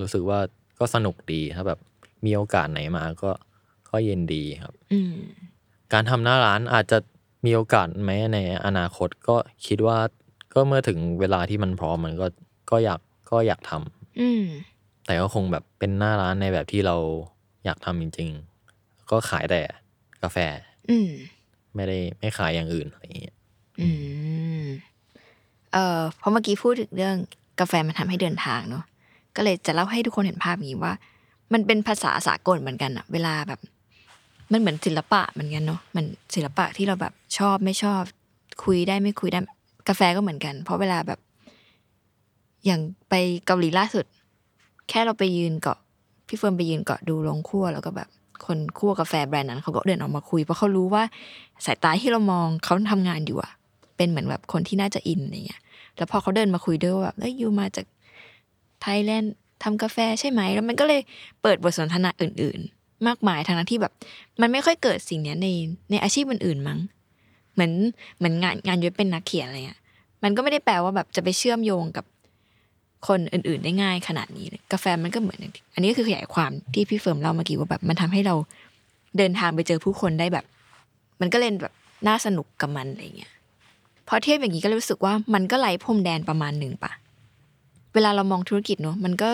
[0.00, 0.38] รู้สึกว่า
[0.78, 1.78] ก็สนุกดีถ้าแบบ
[2.24, 3.30] มีโอกาสไหนมาก็
[3.90, 5.14] ก็ยินดีครับ อืม
[5.92, 6.98] การทำหน้าร้านอาจจะ
[7.44, 9.98] มีโอกาสไหมในอนาคตก็คิดว่า
[10.54, 12.26] ก็เมื่อถึงเวลาที่มันพร้อมมันก็
[12.70, 14.44] ก็อยากก็อยากทำอืม
[15.06, 16.96] แต่ก็คงแบบเป็นหน้าร้านในแบบที่เรา
[17.64, 18.28] อยากทำจริง
[18.70, 19.60] ๆ ก็ขายแต่
[20.22, 20.38] กาแฟ
[20.90, 21.10] อืม
[21.74, 23.36] ไม่ได้ไม่ขายอย่างอื่นอะไรอย่างเงี้ย
[23.80, 23.88] อื
[24.62, 24.64] ม
[25.72, 27.16] เอ่อเพราะเมื่อกี้พูดถึงเรื่อง
[27.60, 28.84] กาแฟมันทำให้เดินทางเนาะ
[29.36, 30.94] ก็เลยจะเล่าให้ทุกคนเห็นภาพอย่างนี้ว่า
[31.52, 33.60] มันเป็นภาษาสากลเหมือนกันอะเวลาแบบ
[34.52, 38.02] มันเหมือนศิลปะเหมือนกันเนาะมันศิลปะที่เราแบบชอบไม่ชอบ
[38.64, 39.40] คุยได้ไม่คุยได้
[39.88, 41.20] กาแฟก็เหมือนกัน เพราะเวลาแบบ
[42.66, 43.14] อย่างไป
[43.46, 44.04] เกาหลีล่าสุด
[44.88, 45.78] แค่เราไปยืนเกาะ
[46.26, 48.08] พี่เฟิร์นไปยืนเกาะดูโรงคั่วแล้วก็แบบ
[48.46, 51.02] คนคั่วกาแฟแบรนด์นั้นเขาก็เดินออกมาคุยเพราะเขารู้ว่า
[51.64, 53.52] สายตาที่เรามองเขาทำงานอยู่อะ
[53.96, 55.60] เป็นเหมือนแบบคนที่น่าจะ in อะไรเงี้ย
[55.96, 57.86] แล้วพอเขาเดินมาคุยด้วยว่าแบบเอ้ย you มาจาก
[58.80, 61.00] ไทยแลนด์ทำกาแฟใช่ไหม แล้วมันก็เลย
[61.42, 63.92] เปิดบทสนทนาอื่น ๆ มากมายทางนั้นที่แบบ
[64.40, 65.48] มันไม่ค่อยเกิดสิ่งเนี้ยใน
[65.90, 66.78] ในอาชีพอื่นๆมั้ง
[67.54, 67.72] เหมือน
[68.18, 69.80] เหมือนงานงานยุ้ยเป็นนักเขียนอะไรเงี้ย
[70.22, 72.04] มันก็ไม่ได้แปลว่าแบบจะไปเชื่อมโยงกับ
[73.08, 75.40] คนอื่นๆได้ง่ายขนาดนี้ กาแฟมันก็เหมือน
[75.74, 78.34] อันนี้ก็คือขยายความที่พี่เฟิร์มเล่าเมื่อกี้ว่าแบบมันทำให้เรา
[79.18, 80.44] เดินทางไปเจอผู้คนได้แบบ
[81.20, 81.72] มันก็เล่นแบบ
[82.08, 83.32] น่าสนุกกับมันอะไรเงี้ย
[84.08, 86.92] พอเทียบอย่างนี้ก็รู้สึกว่ามันก็ไร้พรมแดนประมาณหนึ่งปะ
[87.94, 89.28] เวลาเรามองธุรกิจเนอะมันก็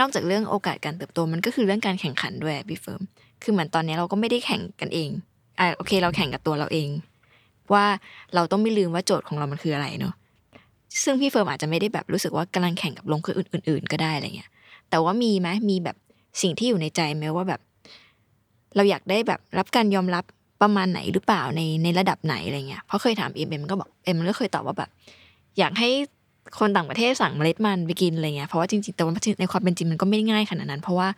[0.00, 3.00] นอกจากเรื่องโอกาสการเติบโตมันก็คือเรื่องการแข่งขันด้วยพี่เฟิร์ม
[3.42, 5.10] คือเหมือนตอนนี้เราก็ไม่ได้แข่งกันเอง
[5.58, 6.88] อ่าโอเค เราแข่งกับตัวเราเอง
[7.72, 7.84] ว่า
[8.34, 10.14] เราต้องไม่ลืมว่าโจทย์ของเรามันคืออะไรเนอะ
[11.02, 14.50] ซึ่งพี่เฟิร์มอาจจะไม่ได้แบบรู้สึกว่ากำลังแข่งกับโรงคั่วอื่น ๆ ก็ได้อะไรเงี้ย
[14.90, 15.96] แต่ว่ามีไหมมีแบบ
[16.42, 17.60] สิ่งที่อยู่ในใจไหมว่าแบบ
[18.76, 20.24] เราอยากได้แบบรับการยอมรับ
[20.62, 24.90] ประมาณไหนหรือเปล่าในในระดับไหนอะไรเงี้ยเพราะเคยถามเอ็มเอ็มก็บอกเอ็มมันก็เคยตอบว่าแบบ
[25.58, 25.90] อยากให้
[26.58, 31.08] คนต่างประเทศสั่งเมล็ดมันไปกินอะไรเงี้ยเพราะว่าจริงๆแต่ว่าในความเป็นจริงมันก็ไม่ได้ง่ายขนาดนั้น เพราะว่า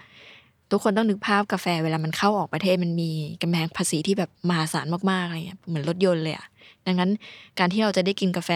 [0.70, 3.10] ทุกคนต้องนึกภาพกาแฟเวลามันเข้าออกประเทศมันมี
[3.42, 6.46] กำแพงภาษีที่แบบมหาศาลมากๆอะไรเงี้ยเหมือนรถยนต์เลยอะ
[6.86, 7.10] ดังนั้น
[7.58, 8.50] การที่เราจะได้กินกาแฟ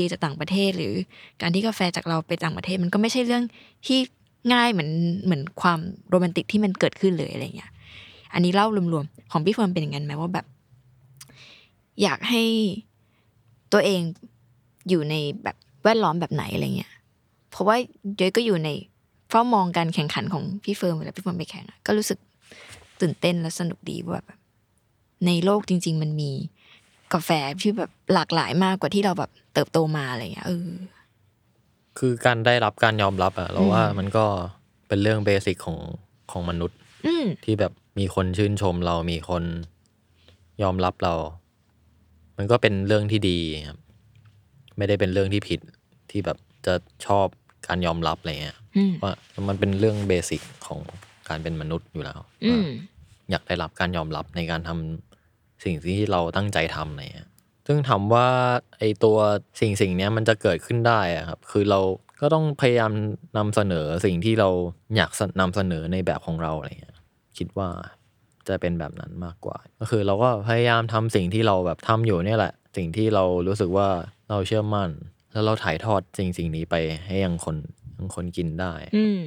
[0.00, 0.94] ดีๆจากต่างประเทศ หรือ
[1.40, 3.42] การที่กาแฟจากเราไปต่างประเทศ มันก็ไม่ใช่เรื่อง
[3.86, 3.98] ที่
[4.52, 4.90] ง่ายเหมือน
[5.24, 5.78] เหมือนความ
[6.10, 7.70] โรแมนติกที่มันเกิดขึ้นเลยอะไรเงี้ย
[8.34, 10.46] อันนี้เล่ารวมๆของพี่เฟิร์นเป็นอย่างนั้นไหมว่าแบบ
[12.02, 12.42] อยากให้
[13.72, 14.00] ตัวเอง
[14.88, 16.92] อยู่ในแบบแวดล้อมแบบไหนอะไรเงี้ย
[17.50, 17.76] เพราะว่า
[18.20, 18.70] ยุ้ยก็อยู่ใน
[19.30, 22.18] เฝ้ามองการแข่งขันของพี่เฟิร์นเวลาพี่เฟิร์นไปแข่งก็รู้สึก
[23.00, 24.38] ตื่นเต้นและสนุกดีว่าแบบ
[25.26, 26.30] ในโลกจริง ๆ มันมี
[27.14, 30.68] กาแฟที่แบบหลากหลายมากกว่าที่เราแบบเติบโตมาอะไรเงี้ยเออ
[31.98, 34.24] คือการได้รับการยอมรับอะเราว่ามันก็
[34.88, 35.78] เป็นเรื่อง basic ของ
[36.30, 39.44] ของมนุษย์อืมที่แบบมีคนชื่นชมเรามีคน
[40.62, 41.14] ยอมรับเรา
[42.36, 43.38] มันก็เป็นเรื่องที่ดี
[43.68, 43.78] ครับ
[44.76, 45.60] ไม่ได้เป็นเรื่องที่ผิด
[46.10, 46.74] ที่แบบจะ
[47.06, 47.26] ชอบ
[47.66, 49.12] การยอมรับอะไรเงี้ยอืมว่า
[49.48, 50.80] มันเป็นเรื่องเบสิกของ
[51.28, 52.68] การเป็นมนุษย์อยู่แล้วอืว่าม
[53.30, 55.15] อยากได้รับการยอมรับในการทำ
[55.64, 57.28] สิ่งที่เราตั้งใจทำอะไรเงี้ย
[57.66, 58.28] ซึ่งถามว่า
[58.78, 59.18] ไอตัว
[59.60, 61.80] สิ่งสิ่งเนี้ยมันจะเกิดขึ้นได้อะครับ คือเรา
[62.20, 62.92] ก็ต้องพยายาม
[63.38, 64.48] นำเสนอสิ่งที่เรา
[64.96, 66.96] อยากนำเสนอในแบบของเราอะไรเงี้ย
[67.38, 67.68] คิดว่า
[68.48, 73.88] จะเป็นแบบนั้นมากกว่า ก็คือเราก็พยายามทำสิ่งที่เราแบบทำอยู่เนี่ยแหละ สิ่งที่เรารู้สึกว่า
[74.30, 74.90] เราเชื่อมั่น
[75.32, 76.74] แล้วเราถ่ายทอดสิ่งสิ่งนี้ไป
[77.06, 77.56] ให้ยังคน
[77.98, 79.22] ยังคนกินได้ อืม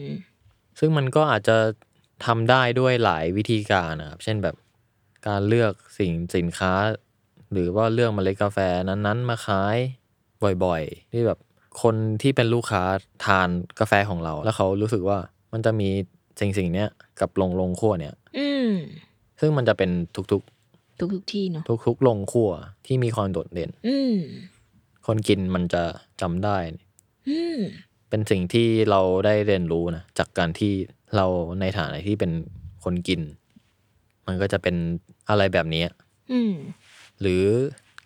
[0.79, 1.57] ซึ่งมันก็อาจจะ
[2.25, 4.55] ทำได้ด้วยหลายวิธีการนะครับ เช่นแบบ
[5.27, 6.73] การเลือกสิ่งสินค้า
[7.51, 8.57] หรือว่าเลือกเมล็ดกาแฟ
[8.89, 9.77] นั้นๆ มาขาย
[10.63, 11.39] บ่อยๆ ที่แบบ
[11.81, 12.83] คนที่เป็นลูกค้า
[13.25, 15.17] ทานกาแฟของเรา แล้วเขารู้สึกว่า
[15.53, 15.89] มันจะมี
[16.39, 18.71] สิ่งสิ่งเนี้ยกับลงลงคั่วเนี่ย อืม
[19.39, 20.41] ซึ่งมันจะเป็นทุกทุก
[20.99, 22.49] ทุกๆที่เนาะๆทุกๆโรงคั่ว
[22.85, 24.15] ที่มีความโดดเด่น อืม
[25.07, 25.83] คนกินมันจะ
[26.21, 26.57] จำได้
[27.29, 27.59] อืม
[28.09, 30.73] เป็นสิ่งที่เราได้เรียนรู้นะจากการที่
[31.15, 31.25] เรา
[31.59, 32.31] ในฐานะที่เป็น
[32.83, 33.21] คนกิน
[34.29, 34.75] มันก็จะเป็น
[35.29, 35.83] อะไรแบบนี้
[36.31, 36.53] อืม
[37.21, 37.43] หรือ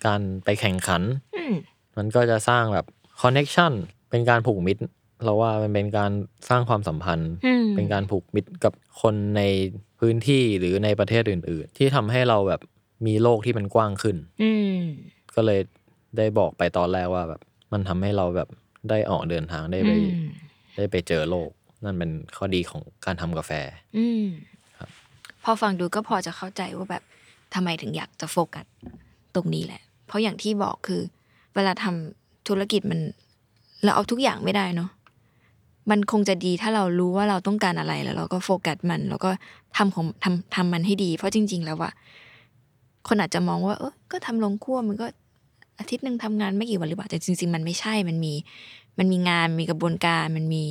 [0.05, 1.01] การไปแข่งขัน
[1.37, 1.55] อืม
[1.97, 2.85] มันก็จะสร้างแบบ
[3.21, 3.71] connection
[4.09, 4.83] เป็นการผูกมิตร
[5.23, 6.11] เราว่ามันเป็นการ
[6.49, 9.41] สร้างความสัมพันธ์อืมเป็นการผูกมิตรกับคนใน
[9.99, 12.61] พื้นที่หรือในประเทศอื่น ๆ ที่ทำให้เราแบบ
[13.07, 14.79] มีโลกที่มันกว้างขึ้นอืม
[15.35, 15.59] ก็เลย
[16.17, 17.41] ได้บอกไปตอนแรกว่าแบบ
[17.73, 18.49] มันทำให้เราแบบ
[18.89, 20.29] ได้ออกเดินทางได้ไปอืม
[20.77, 21.49] ได้ไปเจอโลก
[21.83, 23.51] นั่นเป็นข้อดีของการทำกาแฟ
[23.97, 24.52] อืมครับ
[25.43, 27.03] พอฟังดูก็พอจะเข้าใจว่าแบบ
[27.53, 28.65] ทำไมถึงอยากจะโฟกัส
[29.35, 31.01] ตรงนี้แหละ เพราะอย่างที่บอกคือ
[31.55, 32.99] เวลาทำธุรกิจมัน
[33.83, 34.89] เราเอาทุกอย่างไม่ได้เนาะ
[35.89, 39.31] มันคงจะดีถ้าเรารู้ว่าเราต้องการอะไรแล้ว เราก็โฟกัสมัน แล้วก็
[39.77, 41.93] ทำของทำทำมันให้ดี เพราะจริง ๆ แล้วอะ
[43.07, 45.05] คนอาจจะมองว่า เออก็ทำลงคั่วมันก็
[45.79, 48.33] อาทิตย์หนึ่งทำงานไม่กี่วันหรือเปล่าแต่จริง ๆ มันไม่ใช่มันมี
[48.97, 50.63] มันมีงานมีกระบวนการมันมี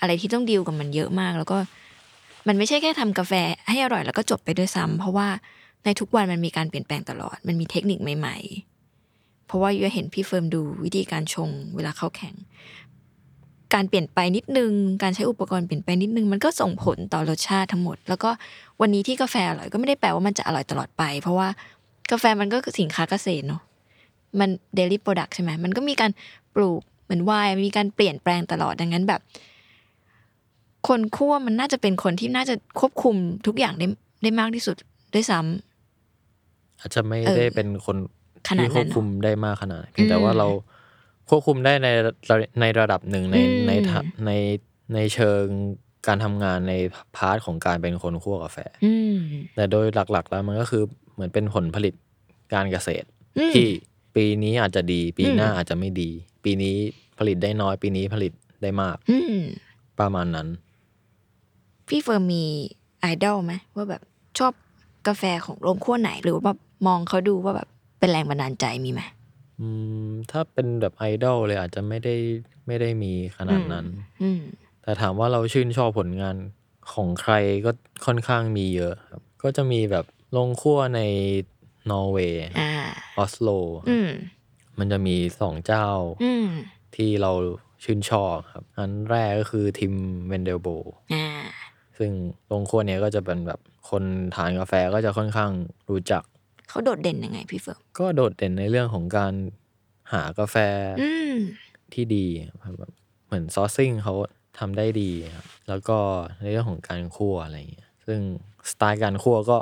[0.00, 1.58] อะไรที่ต้องดีลกับมันเยอะมาก แล้วก็
[2.46, 3.32] มันไม่ใช่แค่ทำกาแฟ
[3.68, 5.28] ให้อร่อยแล้วก็จบไปด้วยซ้ำเพราะว่า
[5.84, 8.36] ในทุกวันมันมีการเปลี่ยนแปลงตลอด มันมีเทคนิคใหม่
[8.92, 12.34] ๆ เพราะว่ายูเห็นพี่เฟิร์มดูวิธีการชงเวลาเข้าแข่ง
[13.74, 18.30] การเปลี่ยนไปนิดนึง การใช้อุปกรณ์เปลี่ยนไปนิดนึง มันก็ส่งผลต่อรสชาติทั้งหมด แล้วก็
[18.80, 21.48] วันนี้ที่กาแฟอร่อยก็ไม่ได้แปลว่ามันจะอร่อยตลอดไป เพราะว่า
[22.10, 23.62] กาแฟมันก็สินค้าเกษตรเนาะ
[24.40, 26.10] มัน daily product ใช่ไหมมันก็มีการ
[26.54, 29.20] ปลูกเหมือนไวน์มีการเปลี่ยนแปลงตลอดดังนั้นแบบ
[30.88, 33.16] คนคั่วมันน่าจะเป็นคนที่น่าจะควบคุม
[33.46, 33.86] ทุกอย่างได้
[34.22, 34.76] ได้มากที่สุด
[35.14, 37.96] ด้วยซ้ำอาจจะไม่เออได้เป็นคน
[38.48, 40.48] ขนาดที่นั้นควบคุมได้มากขนาดนั้นเพียงแต่ว่าอืมเรา
[41.28, 41.88] ควบคุมได้ใน
[42.30, 44.30] ระในระดับหนึ่งในอืมในทะใน
[44.94, 45.44] ในเชิง
[46.06, 46.74] การทำงานใน
[47.16, 49.18] part ของการเป็นคนคั่วกาแฟอืม
[49.54, 50.82] แต่โดยหลัก ๆ แล้วมันก็คือ
[51.14, 51.94] เหมือนเป็นผลผลิต
[52.54, 53.06] การเกษตร
[53.38, 53.68] อืมที่
[54.16, 56.10] ปีนี้อาจจะดี ปีหน้าอืมอาจจะไม่ดี
[56.44, 56.74] ปีนี้
[57.18, 59.42] ผลิตได้น้อย ปีนี้ผลิตได้มากอืม
[60.00, 60.48] ประมาณนั้น
[61.92, 62.44] พี่เฟิร์มมี
[63.00, 64.02] ไอดอลไหมว่าแบบ
[64.38, 64.52] ชอบ
[65.08, 69.00] กาแฟของโรงคั่วไหน หรือว่าแบบมองเขาดูว่าแบบเป็นแรงบันดาลใจมีไหม
[69.60, 69.68] อื
[70.04, 72.14] มถ้าเป็นแบบไอดอลเลยอาจจะไม่ได้
[72.66, 73.86] ไม่ได้มีขนาดนั้น
[74.22, 74.42] อืม
[74.82, 76.36] แต่ถามว่าเราชื่นชอบผลงาน
[76.92, 77.70] ของใครก็
[78.06, 80.04] ค่อนข้างมีเยอะครับ ก็จะมีแบบ
[80.36, 81.00] ลงคั่วใน
[81.90, 82.70] นอร์เวย์อ่า
[83.18, 83.48] ออสโล
[83.88, 84.10] อืม
[84.78, 85.88] มันจะมีสองเจ้า
[86.24, 86.48] อืม
[86.94, 87.32] ที่เรา
[87.84, 89.94] ชื่นชอบครับ อันแรกก็คือทิม
[90.28, 90.68] Wendelboe
[91.14, 91.26] อ่า
[91.98, 92.10] ซึ่ง
[92.50, 95.50] โรงคั่วเนี้ยก็จะเป็นแบบคนทานกาแฟก็จะค่อนข้าง
[95.90, 96.22] รู้จัก
[96.68, 99.32] เขาโดดเด่นยังไงพี่เฟิร์มก็โดดเด่นในเรื่องของการ
[100.12, 100.56] หากาแฟ
[101.02, 101.36] อืม
[101.94, 102.26] ที่ดี
[102.64, 102.92] ครับแบบ
[103.26, 104.14] เหมือน sourcing เขา
[104.58, 105.98] ทำได้ดีครับแล้วก็
[106.40, 108.20] ในเรื่องของการคั่วอะไรอย่างเงี้ยซึ่ง
[108.70, 109.58] สไตล์การคั่วก็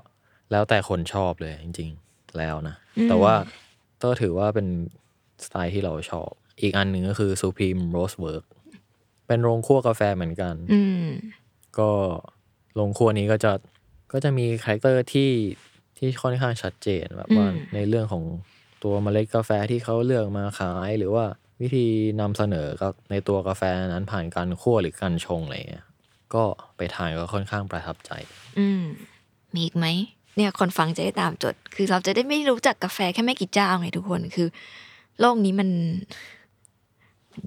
[0.50, 3.34] แล้วแต่คนชอบเลยจริง ๆ แล้วนะอืมแต่ว่า
[4.02, 4.66] ก็ถือว่าเป็น
[5.44, 8.44] สไตล์ที่เราชอบ อีกอันหนึ่งก็คือ Supreme Roastworks
[9.26, 11.06] เป็นโรงคั่วกาแฟเหมือนกันอืม
[11.78, 11.90] ก็
[12.74, 13.52] โรงคั่วนี้ก็จะ
[14.12, 15.30] ก็จะมี character ที่
[15.98, 18.24] ที่ค่อนข้างชัดเจนแบบว่าอืม ในเรื่องของ
[18.84, 21.24] ตัวเมล็ดกาแฟที่เขาเลือกมาขาย หรือว่า
[21.60, 21.86] วิธี
[22.20, 25.86] นำเสนอกับในตัวกาแฟนั้นผ่านการคั่วหรือการชงอะไรเงี้ย
[26.34, 26.44] ก็
[26.76, 28.10] ไปทานก็ค่อนข้างประทับใจ
[28.58, 28.82] อืม
[29.54, 29.86] มีอีกไหม
[30.36, 34.48] เนี่ยคนฟังจะได้ตามจด คือเราจะได้ไม่รู้จักกาแฟแค่ไม่กี่เจ้าไงทุกคน คือ
[35.20, 35.68] โลกนี้มัน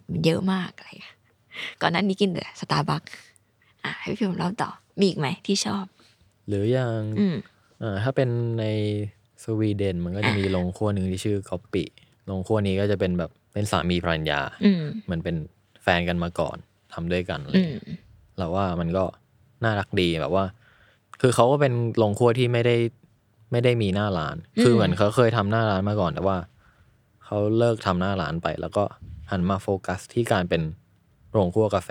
[0.10, 1.16] มันเยอะมากอะไรอย่างเงี้ย
[1.82, 3.04] ก่อนหนั้นนี้กินแต่สตาร์บัค
[3.86, 4.70] อะให้พี่ผมเล่าต่อ
[5.00, 5.86] มีอีกไหมที่ชอบ
[6.48, 7.36] หรืออย่างอืม
[7.82, 8.66] อ่าถ้าเป็นใน
[9.44, 11.84] สวีเดนมันก็จะมีโรงครัวหนึ่งที่ชื่อกอปปิ
[12.26, 15.36] โรงครัวนี้ก็จะเป็นแบบเป็นสามีภรรยาอืมเหมือนเป็น
[15.84, 16.58] แฟนกันมาก่อน
[16.94, 17.84] ทำด้วยกันอะไรอืมเงี้ย
[18.38, 19.04] เราว่ามันก็
[19.64, 20.46] น่ารักดีแบบว่า
[21.22, 22.76] คือเขาก็เป็นโรงครัวที่ไม่ได้
[23.52, 26.38] ไม่ได้มีหน้าร้าน คือเหมือนเขาเคยทำหน้าร้านมาก่อน แต่ว่า
[27.26, 28.84] เขาเลิกทำหน้าร้านไป แล้วก็
[29.32, 30.62] หันมาโฟกัสที่การเป็น
[31.32, 31.90] โรงคั่วกาแฟ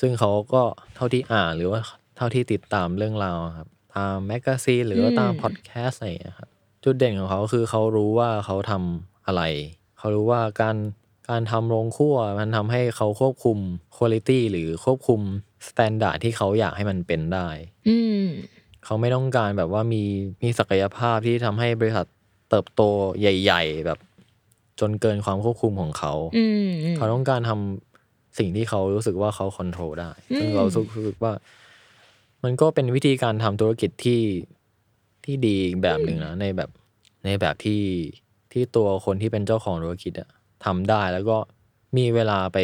[0.00, 0.62] ซึ่งเขาก็
[0.96, 1.80] เท่าที่อ่านหรือว่า
[2.16, 6.48] เท่าที่ติดตามเรื่องราวครับตาม magazine หรือว่าตามอืมพอดแคสต์อะไรอย่างเงี้ยครับ
[6.84, 9.42] จุดเด่นของเขาคือเขารู้ว่าเขาทำอะไร
[9.98, 10.76] เขารู้ว่าการ
[11.30, 13.58] การทำโรงคั่วมันทำให้เขาควบคุม
[13.98, 15.20] คุณภาพหรือควบคุม
[15.68, 17.48] standard ที่เขาอยากให้มันเป็นได้
[17.88, 18.24] อืม
[18.84, 20.02] เขาไม่ต้องการแบบว่ามี
[20.42, 22.06] มีศักยภาพที่ทำให้บริษัท
[22.50, 22.82] เติบโต
[23.20, 23.98] ใหญ่ ๆ แบบ
[24.80, 27.95] จนเกินความควบคุมของเขาอืมอืมเขาต้องการทำ
[28.38, 31.32] สิ่งที่เขารู้สึกว่าเขา control ได้อืมซึ่งเรารู้สึกว่า
[32.44, 34.22] มันก็เป็นวิธีการทำธุรกิจที่
[35.24, 36.70] ที่ดีอีกแบบหนึ่งนะในแบบ
[37.24, 37.82] ในแบบที่
[38.52, 40.30] ที่ตัวคนที่เป็นเจ้าของธุรกิจอะ
[40.64, 41.38] ทำได้แล้วก็
[41.96, 42.58] มีเวลาไป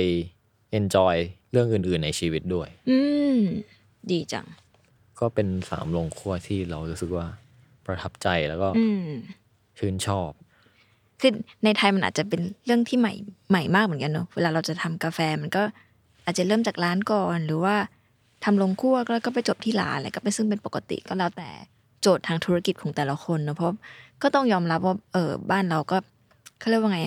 [0.79, 1.17] enjoy
[1.53, 2.99] เรื่องอื่น ๆ ในชีวิตด้วย อื
[3.39, 3.41] ม
[4.11, 4.47] ดีจัง
[5.21, 7.27] ก็เป็นสามโรงครัวที่เรารู้สึกว่า
[7.87, 9.11] ประทับใจแล้วก็อืม
[9.79, 10.31] ชื่นชอบ
[11.23, 11.33] คือ
[11.65, 13.15] ในไทยมันอาจจะเป็นเรื่องที่ใหม่
[13.51, 15.63] ใหม่มากเหมือนกันเนอะเวลาเราจะทำกาแฟมันก็
[16.25, 17.77] อาจจะเริ่มจากร้านก่อน หรือว่า
[18.45, 21.51] ทำลงคั่วแล้วก็ไปจบที่ร้านอะไรก็เป็นซึ่งเป็นปกติก็แล้วแต่
[22.03, 23.75] โจทย์ทางธุรกิจของแต่ละคนเนอะเพราะ
[24.23, 25.97] ก็ต้องยอมรับว่าเออบ้านเราก็
[26.59, 27.01] เขาเรียกว่าไง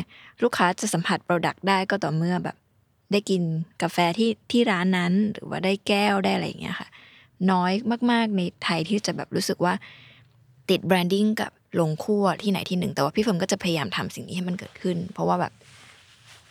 [0.44, 2.56] ลูกค้าจะสัมผัส product ได้ก็ต่อเมื่อแบบ
[3.12, 3.42] ได้กิน
[3.82, 6.88] กาแฟที่ที่ร้านนั้น หรือว่าได้แก้วได้อะไรอย่างเงี้ยค่ะ
[7.52, 7.72] น้อย
[8.12, 9.74] มาก ๆ ในไทยที่จะแบบรู้สึกว่า
[10.70, 15.54] ติด branding กับ โรงคั่วที่ไหนที่หนึ่ง แต่ว่าพี่เฟิร์มก็จะพยายามทำสิ่งนี้ให้มันเกิดขึ้น เพราะว่าแบบ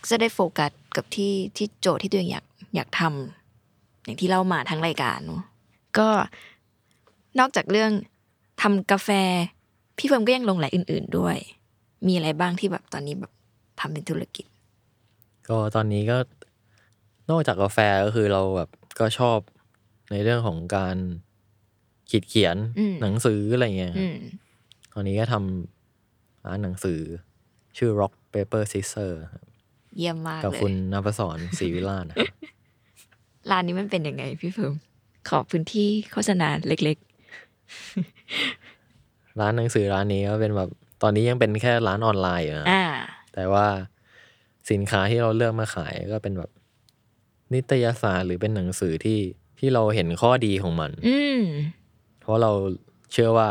[0.09, 5.41] จะได้โฟกัสกับที่ที่โจทย์ที่ตัวเองอยากอยากทำอย่างที่เล่ามาทั้งรายการเนาะ
[5.97, 6.07] ก็
[7.39, 7.91] นอกจากเรื่อง
[8.61, 9.09] ทำกาแฟ
[9.97, 11.37] พี่เฟิร์มก็ยังหลงใหลอื่น ๆด้วย
[12.07, 13.31] มีอะไรบ้างที่แบบตอนนี้แบบ
[13.79, 14.45] ทำเป็นธุรกิจ
[15.47, 16.17] ก็ตอนนี้ก็
[17.29, 19.37] นอกจากกาแฟก็คือเราแบบก็ชอบ
[20.11, 20.97] ในเรื่องของการ
[22.09, 24.17] ขีดเขียนอืมหนังสืออะไรเงี้ยคอืรับอืม
[24.97, 26.99] ตอนนี้ก็ทำร้านหนังสือ
[27.77, 29.43] ชื่อ Rock Paper Scissor ครับ
[29.97, 32.35] เยี่ยมมากกับเลยคุณนภศรศรีวิลาศนะครับ
[33.51, 34.73] ร้านนี้มันเป็นยังไงพี่เฟิร์ม
[35.29, 36.97] ขอพื้นที่โฆษณาเล็ก
[39.39, 40.69] ร้านหนังสือร้านนี้ก็เป็นแบบ
[41.01, 42.85] ตอนนี้ยังเป็นแค่ร้านออนไลน์อยู่นะๆอ่า
[43.33, 43.67] แต่ว่า
[44.71, 46.51] สินค้าที่เราเลือกมาขายก็เป็นแบบ
[47.53, 49.19] นิตยสารหรือเป็นหนังสือที่
[49.59, 51.41] ที่เราเห็นข้อดีของมัน อืม
[52.21, 52.51] เพราะเรา
[53.11, 53.49] เชื่อว่า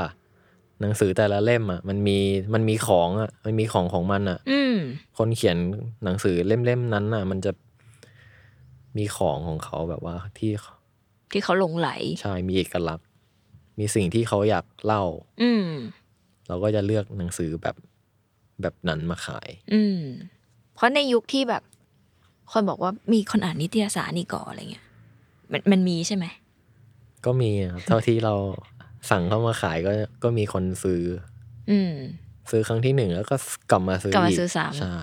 [0.80, 2.18] หนังสือแต่ละเล่มอะมันมี
[2.54, 4.76] มันมีของอะมันมีของของมันอะอืม
[5.18, 5.56] คนเขียน
[6.04, 7.52] หนังสือเล่มๆนั้นอะ มันจะ
[8.98, 10.52] มีของของเขาแบบว่าที่
[11.32, 13.06] ที่เขาหลงไหล ใช่มีเอกลักษณ์
[13.78, 15.02] มีสิ่งที่เขาอยากเล่า
[15.42, 15.68] อืม
[16.48, 17.76] เราก็จะเลือกหนังสือแบบ
[18.62, 20.00] แบบนั้นมาขาย อืม
[20.74, 21.62] เพราะในยุคที่แบบ
[22.52, 24.84] คนบอกว่ามีคนอ่านนิตยสารนี่ก่อนอะไรเงี้ย
[25.52, 26.26] มันมันมีใช่ไหม
[27.24, 28.34] ก็มีนะครับเท่าที่เรา
[29.10, 31.02] สั่งเข้ามาขายก็ก็มีคนซื้อ
[31.70, 31.92] อืม
[32.50, 33.36] ซื้อครั้งที่หนึ่งแล้วก็
[33.70, 34.94] กลับมาซื้อกลับมาอีกซื้อซ้ำใช่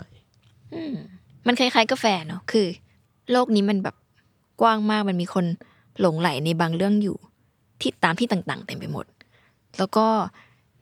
[0.73, 0.95] อืม
[1.47, 2.67] มันคล้ายๆกาแฟเนาะคือ
[3.31, 3.95] โลกนี้มันแบบ
[4.61, 5.45] กว้างมากมันมีคน
[6.01, 7.17] หลงไหลในบางเรื่องอยู่
[7.81, 9.05] ที่ตามที่ต่างๆเต็มไปหมด
[9.77, 10.05] แล้วก็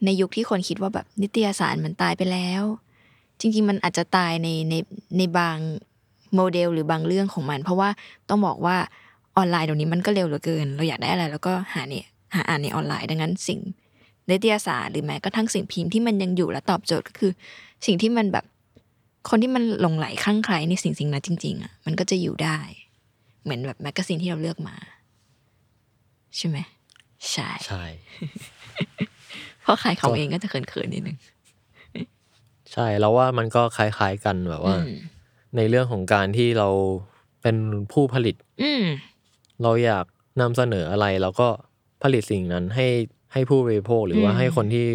[0.05, 2.63] ในยุคที่คนคิดว่าแบบนิตยสารมันตายไปแล้ว
[3.39, 4.75] จริง ๆ มันอาจจะตายในใน
[5.17, 5.57] ในบาง
[6.35, 7.89] โมเดลหรือบางเรื่องของมัน เพราะว่า
[8.29, 8.75] ต้องบอกว่า
[9.37, 13.59] ออนไลน์เดี๋ยวนี้มันก็เร็วเหลือเกิน เราอยากได้อะไร แล้วก็หาเนี่ย หาอ่านในออนไลน์ดังนั้นสิ่ง
[14.29, 17.31] นิตยสารหรือแม้กระทั่งสิ่งพิมพ์ที่มันยังอยู่และตอบโจทย์ก็คือ
[17.85, 18.45] สิ่งที่มันแบบ
[19.29, 22.59] คนที่มันหลงไหลคลั่งไคล้ในสิ่งสิ่งนั้นจริงๆอะมันก็จะอยู่ได้
[23.43, 24.75] เหมือนแบบแมกกาซีนที่เราเลือกมา
[26.37, 26.57] ใช่ไหม
[27.31, 27.83] ใช่ใช่
[29.61, 31.17] เพราะขายของเองก็จะเขินๆนิดนึง
[32.73, 34.93] ใช่แล้วว่ามันก็คล้ายๆกันแบบว่าอืม
[35.57, 36.69] ในเรื่องของการที่เรา
[37.41, 37.55] เป็น
[37.91, 38.83] ผู้ผลิต อืม
[39.63, 40.05] เราอยาก
[40.41, 41.47] นำเสนออะไรเราก็
[42.03, 42.87] ผลิตสิ่งนั้นให้
[43.33, 44.87] ให้ผู้บริโภคหรือว่าอืมให้คนที่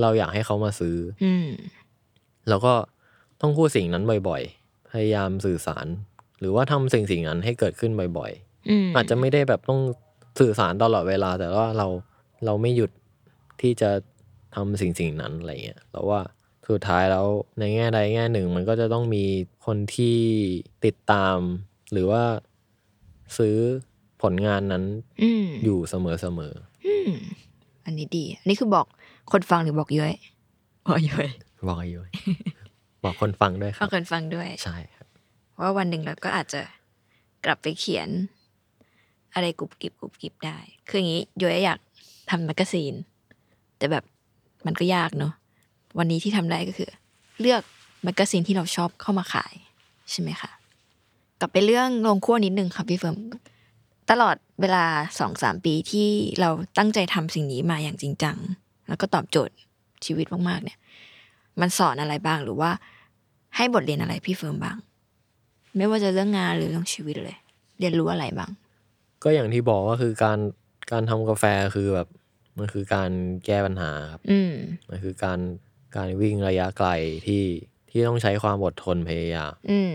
[0.00, 1.46] เราอยากให้เขามาซื้อ อืม
[2.48, 2.74] แล้วก็
[3.40, 5.86] ต้องพูดสิ่งนั้นบ่อยๆ พยายามสื่อสาร
[6.40, 8.32] หรือว่าทำสิ่งสิ่งนั้นให้เกิดขึ้นบ่อย
[8.68, 9.80] อืมๆอาจจะไม่ได้แบบต้อง
[10.40, 11.86] สื่อสารตลอดเวลา แต่ว่าเรา
[12.44, 12.90] เราไม่หยุด
[13.60, 13.90] ที่จะ
[14.54, 16.20] ทำสิ่งสิ่งนั้นอะไรเงี้ยแล้วว่า
[16.70, 17.26] สุดท้ายแล้ว
[17.58, 19.24] ในแง่ใดแง่หนึ่ง มันก็จะต้องมี
[19.66, 20.18] คนที่
[20.84, 21.38] ติดตาม
[21.92, 22.22] หรือว่า
[23.38, 23.56] ซื้อ
[24.22, 24.84] ผลงานนั้น
[25.22, 26.54] อืมอยู่เสมอ
[26.86, 27.12] อืม
[27.86, 28.86] อันนี้ดี อันนี้คือบอก
[29.32, 30.14] คนฟังหรือบอกย้อย
[30.88, 32.02] บอกย้อยๆบอกอยู่
[33.04, 35.06] บอกคนฟังด้วยครับบอกคนฟังด้วย ใช่ครับ
[35.52, 36.60] เพราะว่าวันหนึ่งเราก็อาจจะ
[37.44, 38.08] กลับไปเขียน
[39.34, 40.58] อะไรกรุบกริบกรุบกริบได้
[40.88, 41.78] คืออย่างนี้ย้อยอยาก
[42.30, 42.94] ทำ magazine
[43.78, 44.04] แต่แบบ
[44.66, 45.32] มันก็ยากเนอะ
[45.98, 46.90] วันนี้ที่ทำได้ก็คือ
[47.40, 47.62] เลือก
[48.04, 49.54] magazine ที่เราชอบเข้ามาขาย
[50.10, 50.50] ใช่ไหมคะ
[51.40, 53.16] กลับไปเรื่องโรงคั่วนิดนึงค่ะพี่เฟิร์ม
[54.12, 54.84] ตลอดเวลา
[55.20, 56.08] สองสามปีที่
[56.40, 58.36] เราตั้งใจทำสิ่งนี้มาอย่างจริงจัง
[58.88, 59.54] แล้วก็ตอบโจทย์
[60.06, 60.78] ชีวิตมากๆ เนี่ย
[61.60, 62.70] มันสอนอะไรบ้างหรือว่า
[63.56, 64.76] ให้บทเรียนอะไรพี่เฟิร์มบ้าง
[65.76, 67.38] ไม่ว่าจะเรื่องงานหรือเรื่องชีวิตเลย
[67.78, 68.50] เรียนรู้อะไรบ้าง
[69.22, 70.38] ก็อย่างที่บอกว่าคือการ
[70.92, 72.08] การทำกาแฟคือแบบ
[72.58, 73.10] มันคือการ
[73.46, 74.52] แก้ปัญหาครับ อืม
[74.88, 75.38] มันคือการ
[75.96, 76.88] การวิ่งระยะไกล
[77.26, 77.44] ที่
[77.90, 79.92] ที่ต้องใช้ความอดทนพยายามอืม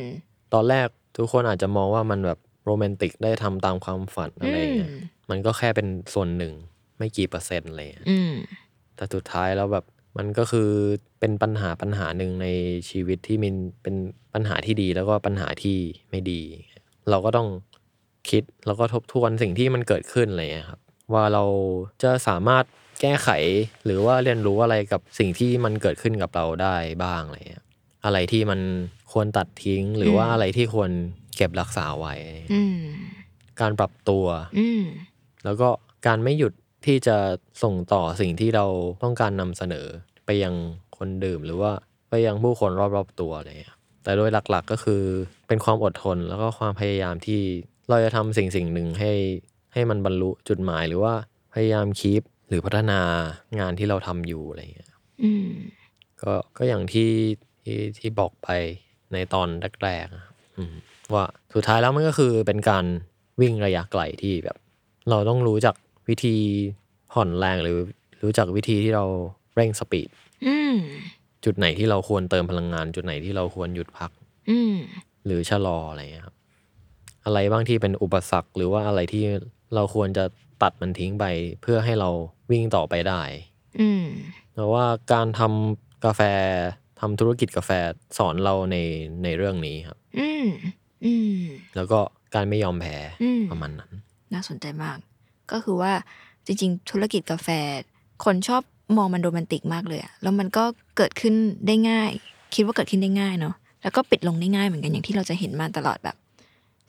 [0.54, 0.88] ตอนแรก
[1.18, 6.54] ทุกคนอาจจะมองว่ามันแบบ โรแมนติกได้ทำตามความฝันอะไรอย่างเงี้ยอืมมันก็แค่เป็นส่วนหนึ่ง
[6.98, 8.34] ไม่กี่เปอร์เซ็นต์อะไรอย่างเลยอืม
[8.96, 9.86] แต่สุดท้ายแล้วแบบ
[10.18, 10.70] มันก็คือ
[11.20, 12.48] เป็นปัญหาปัญหาหนึ่งใน
[12.90, 13.96] ชีวิตที่มันเป็น
[14.34, 15.78] ปัญหาที่ดีแล้วก็ปัญหาที่
[16.10, 16.42] ไม่ดี
[17.10, 17.48] เราก็ต้อง
[18.30, 20.80] คิดแล้วก็ทบทวนสิ่งที่มันเกิดขึ้นอะไรอย่างเงี้ยครับ
[21.14, 21.44] ว่าเรา
[22.04, 22.64] จะสามารถ
[23.02, 23.30] แก้ไข
[23.86, 27.64] หรือว่าเรียนรู้อะไรกับสิ่งที่มันเกิดขึ้นกับเราได้บ้างอะไรอย่างเงี้ย
[28.06, 28.60] อะไรที่มัน
[29.12, 30.92] ควรตัดทิ้งหรือว่าอืมอะไรที่ควร
[31.38, 32.14] เก็บรักษาไว้
[32.54, 32.80] อืม
[33.62, 34.26] การปรับตัว
[34.60, 34.84] อืม
[35.46, 35.70] แล้วก็
[36.08, 36.54] การไม่หยุด
[36.86, 37.18] ที่จะ
[37.64, 38.66] ส่งต่อสิ่งที่เรา
[39.04, 39.88] ต้องการนำเสนอ
[40.26, 40.54] ไปยัง
[40.98, 41.72] คนดื่มหรือว่า
[42.10, 45.04] ไปยังผู้คนรอบๆตัวอะไรอย่างเงี้ยแต่โดยหลักๆก็คือ
[45.48, 47.42] เป็นความอดทนแล้วก็ความพยายามที่
[47.90, 49.12] เราจะทำสิ่งสิ่งหนึ่งให้
[49.74, 51.14] ให้มันบรรลุจุดหมายหรือว่า
[51.54, 53.00] พยายามคีปหรือพัฒนา
[53.60, 54.90] งานที่เราทำอยู่อะไรอย่างเงี้ย
[55.24, 55.50] อืม
[56.22, 57.12] ก็ก็อย่างที่
[57.64, 58.50] ที่ที่บอกไป
[59.14, 59.48] ในตอน
[59.84, 60.74] แรกๆนะครับอืม
[61.14, 62.86] ว่าสุดท้ายแล้วมันก็คือเป็นการ
[63.42, 64.58] วิ่งระยะไกลที่แบบ
[65.10, 65.76] เราต้องรู้จัก
[66.10, 66.36] วิธี
[67.14, 67.78] ผ่อนแรงหรือ
[68.24, 69.06] รู้จักวิธีที่เรา
[69.56, 70.10] เร่งสปีด
[70.46, 70.76] อืม
[71.46, 74.12] จุดไหนที่เราควรเติมพลังงาน จุดไหนที่เราควรหยุดพัก
[74.50, 74.76] อืม
[75.26, 76.36] หรือชะลออะไรเงี้ยครับ
[77.26, 79.24] อะไรบ้างที่เป็นอุปสรรคหรือว่าอะไรที่
[79.76, 80.26] เราควรจะ
[80.62, 81.26] ตัดมันทิ้งไป
[81.62, 82.10] เพื่อให้เรา
[82.52, 83.22] วิ่งต่อไปได้
[83.80, 84.04] อืม
[84.54, 86.22] เพราะว่าการทำกาแฟ
[87.00, 87.72] ทำธุรกิจกาแฟ
[88.18, 88.78] สอนเราใน
[89.24, 90.74] ในเรื่องนี้ครับอืมอืม
[91.76, 92.00] แล้วก็
[92.36, 93.92] การไม่ยอมแพ้อืมประมาณนั้น
[94.34, 94.98] น่าสนใจมาก
[95.52, 95.92] ก็คือว่า
[96.46, 97.48] จริง ๆ ธุรกิจกาแฟ
[98.26, 98.62] คนชอบ
[98.98, 100.64] มองมันโรแมนติกมากเลยอะแล้วมันก็
[100.98, 101.34] เกิดขึ้น
[101.68, 102.12] ได้ง่าย
[102.56, 106.16] คิดว่าเกิดขึ้นได้ง่ายเนาะแล้วก็ปิดลงได้ง่ายเหมือนกันอย่างที่เราจะเห็นมาตลอดแบบ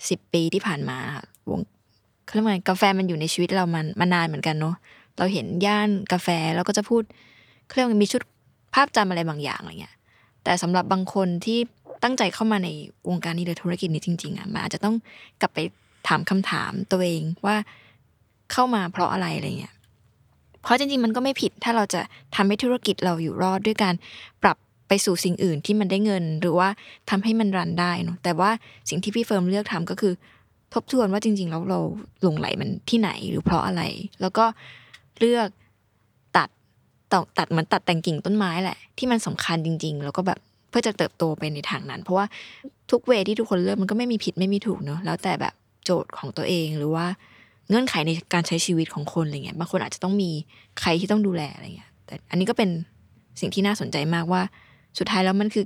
[0.09, 1.61] สิบปีที่ผ่านมาค่ะวง
[2.24, 4.74] เขาเรียกว่าไงกาแฟมันอยู่ในชีวิตเรามันมานานเหมือนกันเนาะ
[5.18, 7.02] เราเห็นย่านกาแฟแล้วก็จะพูด
[7.66, 8.22] เขาเรียกว่ามีชุด
[8.74, 9.94] ภาพจำอะไรบางอย่างอะไรเงี้ย
[10.44, 11.59] แต่สำหรับบางคนที่
[12.03, 12.68] ตั้งใจเข้ามาใน
[13.09, 14.94] วงการนี้หรือธุรกิจนี้จริงๆอะมันอาจจะต้อง
[15.40, 15.59] กลับไป
[16.09, 17.57] ถามคำถามตัวเองว่า
[18.53, 19.74] เข้ามาเพราะอะไรอะไรเงี้ย
[20.62, 22.01] เพราะจริงๆมันก็ไม่ผิดถ้าเราจะ
[22.36, 23.94] ทำให้ธุรกิจเราอยู่รอดด้วยการ
[24.42, 24.57] ปรับ
[24.88, 26.68] ไปสู่สิ่งอื่นที่มันได้เงิน หรือว่า
[27.11, 28.51] ทำให้มันรันได้เนอะแต่ว่า
[28.88, 30.12] สิ่งที่พี่เฟิร์มเลือกทำก็คือ
[30.74, 31.80] ทบทวนว่าจริงๆแล้วเรา
[32.22, 33.82] หลงไหลมันที่ไหนหรือเพราะอะไร
[34.20, 34.44] แล้วก็
[35.18, 35.49] เลือก
[36.36, 36.49] ตัด
[37.12, 40.38] ตัดตัดเหมือนตัดแต่งกิ่งต้นไม้แหละ ที่มันสำคัญจริง ๆ แล้วก็แบบ
[40.68, 42.26] เพื่อจะเติบโตไปในทางนั้น เพราะว่า
[42.90, 45.54] ทุกเวที่ทุกคนเลือกมันก็ไม่มีผิดไม่มีถูกเนอะแล้วแต่แบบ
[45.84, 47.06] โจทย์ของตัวเองหรือว่า
[47.68, 50.30] เงื่อนไขในการใช้ชีวิตของคนอะไรเงี้ยบางคนอาจจะต้องมี
[50.80, 52.70] ใครที่ต้องดูแลอะไรเงี้ย แต่อันนี้ก็เป็น
[53.40, 54.42] สิ่งที่น่าสนใจมากว่า
[54.98, 55.64] สุดท้ายแล้วมันคือ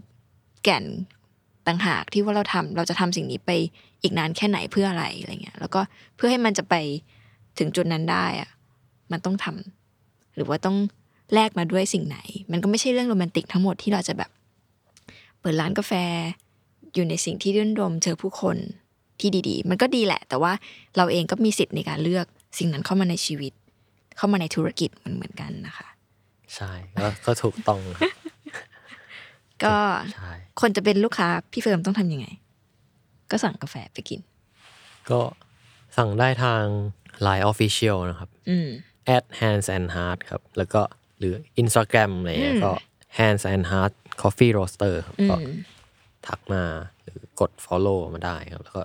[0.64, 0.84] แก่น
[1.66, 3.50] ต่างหากที่ว่าเราทำเราจะทำสิ่งนี้ไป
[4.02, 5.80] อีกนานแค่ไหนเพื่ออะไรอะไรเงี้ย แล้วก็
[6.16, 6.74] เพื่อให้มันจะไป
[7.58, 8.50] ถึงจุดนั้นได้อะ
[9.12, 10.76] มันต้องทำหรือว่าต้อง
[11.34, 12.18] แลกมาด้วยสิ่งไหน
[12.52, 14.30] มันก็ไม่ใช่เรื่องโรแมนติกทั้งหมดที่เราจะแบบ
[15.42, 15.92] เปิดร้านกาแฟ
[16.94, 18.56] อยู่ในสิ่งที่รื่นรมเจอผู้คน
[19.20, 20.52] ที่ดีๆ มันก็ดีแหละ แต่ว่า
[20.96, 22.26] เราเองก็มีสิทธิ์ในการเลือก
[22.58, 23.52] สิ่งนั้นเข้ามาในชีวิต
[24.16, 25.88] เข้ามาในธุรกิจมันเหมือนกันนะคะ
[26.54, 26.70] ใช่
[27.00, 28.10] ก็ก็ถูกต้องครับ
[29.64, 29.76] ก็
[30.14, 32.26] ใช่คนจะเป็นลูกค้าพี่เฟิร์มต้องทำยังไง
[33.30, 34.20] ก็สั่งกาแฟไปกิน
[35.10, 35.20] ก็
[35.96, 36.64] สั่งได้ทาง
[37.26, 38.68] Line Official นะครับอืม
[39.16, 40.82] at hands and heart ครับ แล้วก็
[41.18, 42.72] หรือ Instagram อะไรเงี้ยก็
[43.18, 45.36] hands and heart coffee roaster ครับก็
[46.26, 46.62] ทักมา
[47.02, 48.82] หรือกด follow มาได้ครับ แล้วก็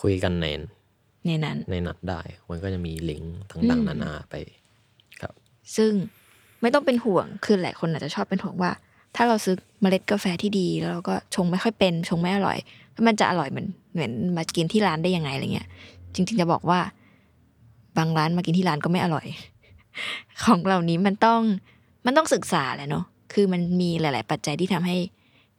[0.00, 0.46] คุยกันใน
[1.26, 2.20] ในนั้น ในนัดได้
[2.50, 4.34] มันก็จะมีลิงก์ต่างๆนานาไป
[5.20, 5.34] ครับ
[5.76, 5.92] ซึ่ง
[6.60, 8.70] ไม่ต้องเป็นห่วงคือหลายคนอาจจะชอบเป็นห่วงว่า
[9.16, 12.58] ถ้าเราซื้อเมล็ดกาแฟที่ดี แล้วเราก็ชงไม่ค่อยเป็นชงไม่อร่อย
[12.92, 15.68] แล้วมันจะอร่อยเหมือนเหมือนมากินที่ร้านได้ยังไงอะไรเงี้ย
[16.14, 16.80] จริง ๆ จะบอกว่า
[17.96, 19.26] บางร้านมากินที่ร้านก็ไม่อร่อย
[20.44, 21.40] ของเหล่านี้มันต้อง
[22.06, 23.04] มันต้องศึกษาแหละเนาะ
[23.34, 24.96] คือมันมีหลาย ๆ ปัจจัยที่ทำให้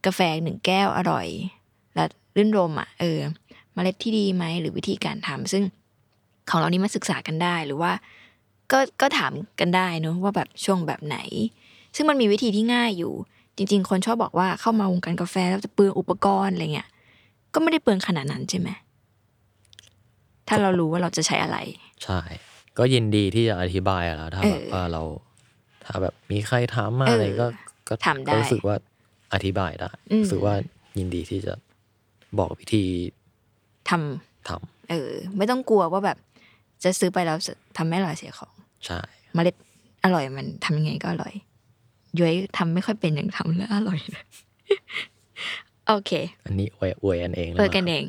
[0.06, 1.28] กาแฟหนึ่งแก้วอร่อย
[1.96, 2.04] และ
[2.36, 3.20] รื่นรมอะเออ
[3.74, 5.64] เมล็ดที่ดีไหมหรือวิธีการทำซึ่ง
[6.50, 7.92] ของเรานี้มาศึกษากันได้หรือว่า
[8.72, 11.18] ก็ก็ถามกันได้เนอะว่าแบบช่วงแบบไหน
[11.96, 13.14] ซึ่งมันมีวิธีที่ง่ายอยู่
[13.58, 16.90] จริง ๆ คนชอบบอกว่าเข้ามาวงการกาแฟแล้วจะเปลืองอุปกรณ์อะไรเงี้ย
[17.54, 18.70] ก็ไม่ได้เปลืองขนาดนั้นใช่ไหม
[20.48, 21.58] ถ้าเรารู้ว่าเราจะใช้อะไร
[22.04, 22.20] ใช่
[22.78, 25.04] ก็ยินดีที่จะอธิบายอะแล้วถ้าเออแบบว่าเรา
[25.86, 27.48] ถ้าแบบมีใครถามมาเออออะไรก็
[27.88, 28.76] ก็ถามได้ก็รู้สึกว่า
[29.34, 30.54] อธิบายได้อืมรู้สึกว่า
[30.98, 31.54] ยินดีที่จะ
[32.40, 32.84] บอกวิธี
[33.90, 36.18] ทำทำเออ ไม่ต้องกลัวว่าแบบ
[36.84, 38.54] จะซื้อไปแล้วจะทำไม่อร่อยเสียของ
[38.86, 39.00] ใช่
[39.34, 39.56] เมล็ด
[40.04, 41.34] อร่อยมันทำยังไงก็อร่อย
[42.20, 44.26] ย้อยทำไม่ค่อยเป็นอย่างทำแล้วอร่อยเลย
[45.88, 46.12] โอเค
[46.46, 48.04] อันนี้อวยอวยกันเองอวยกันเอง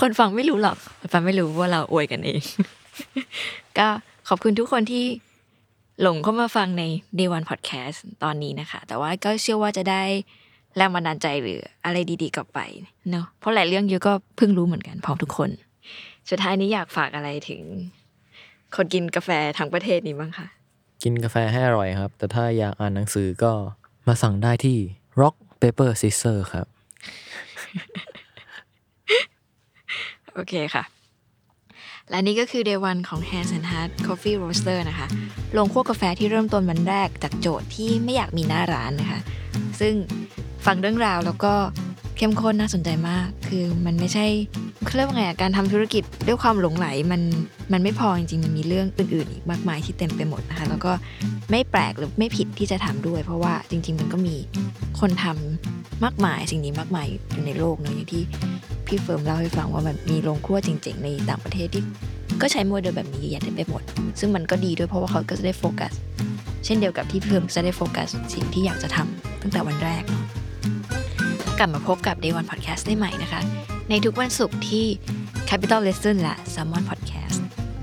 [0.00, 2.40] คนฟังไม่รู้หรอกคนฟังไม่รู้ว่าเราอวยกันเอง
[3.78, 3.88] ก็
[4.28, 5.04] ขอบคุณทุกคนที่
[6.02, 6.82] หลงเข้ามาฟังใน
[7.18, 10.02] Day One Podcast ตอนนี้นะคะ แต่ว่าก็เชื่อว่าจะได้
[10.76, 12.60] แรงบันดาลใจหรืออะไรดีๆกลับไป
[13.10, 15.50] เนาะเพราะหลายเรื่องเยอะก็เพิ่งรู้เหมือนกันพร้อมทุกคน
[16.30, 17.62] สุดท้ายนี้อยากฝากอะไรถึง
[18.76, 20.46] คนกินกาแฟทั้งประเทศนี้บ้างคะ
[21.02, 23.52] กินกาแฟให้อร่อยครับ แต่ถ้าอยากอ่านหนังสือก็
[24.06, 24.78] มาสั่งได้ที่
[25.20, 26.66] Rock Paper Scissor ครับ
[30.34, 30.84] โอเคค่ะ
[32.10, 35.06] และนี่ก็คือ Day One ของ Hands and Heart Coffee Roaster นะคะ
[35.56, 39.20] ลงคั่วกาแฟที่เริ่มต้นวันแรกจากโจทย์ที่ไม่อยากมีหน้าร้านนะคะ
[39.80, 39.94] ซึ่ง
[40.66, 41.54] ฟังเรื่องราวแล้วก็
[42.22, 44.26] เข้มข้นน่าสนใจมาก คือมันไม่ใช่
[44.84, 47.22] เขาเรียกว่าไงการทำธุรกิจด้วยความหลงไหลมัน
[47.72, 50.92] มันไม่พอจริงๆ มันมีเรื่องอื่นๆ อีกมากมายที่เต็มไปหมดนะคะ แล้วก็
[51.50, 54.36] ไม่แปลกหรือไม่ผิดที่จะทำด้วย เพราะว่าจริง ๆ มันก็มี
[55.00, 58.22] คนทำมากมายสิ่งนี้มากมายอยู่ในโลกเนอะอย่างที่
[58.86, 61.82] พี่เฟิร์มเล่าให้ฟังว่ามันมีโรงคั่วจริงๆในต่างประเทศที่
[62.42, 63.82] ก็ใช้โมเดลแบบนี้เยอะแยะเต็มไปหมด
[64.20, 65.92] ซึ่งมันก็ดีด้วยเพราะว่าเขาก็จะได้โฟกัส
[66.64, 70.39] เช่นเดียวกับที่เฟิร์มจะได้โฟกัสสิ่งที่อยากจะทำตั้งแต่วันแรกเนาะ
[71.60, 73.40] กลับมาพบกับ Day One Podcast ได้ใหม่นะคะ
[73.90, 74.86] ในทุกวันศุกร์ที่
[75.48, 77.38] Capital Lesson และ Salmon Podcast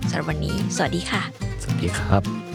[0.09, 1.21] สำหรับวันนี้ สวัสดีค่ะ
[1.61, 2.46] สวัสดีครับ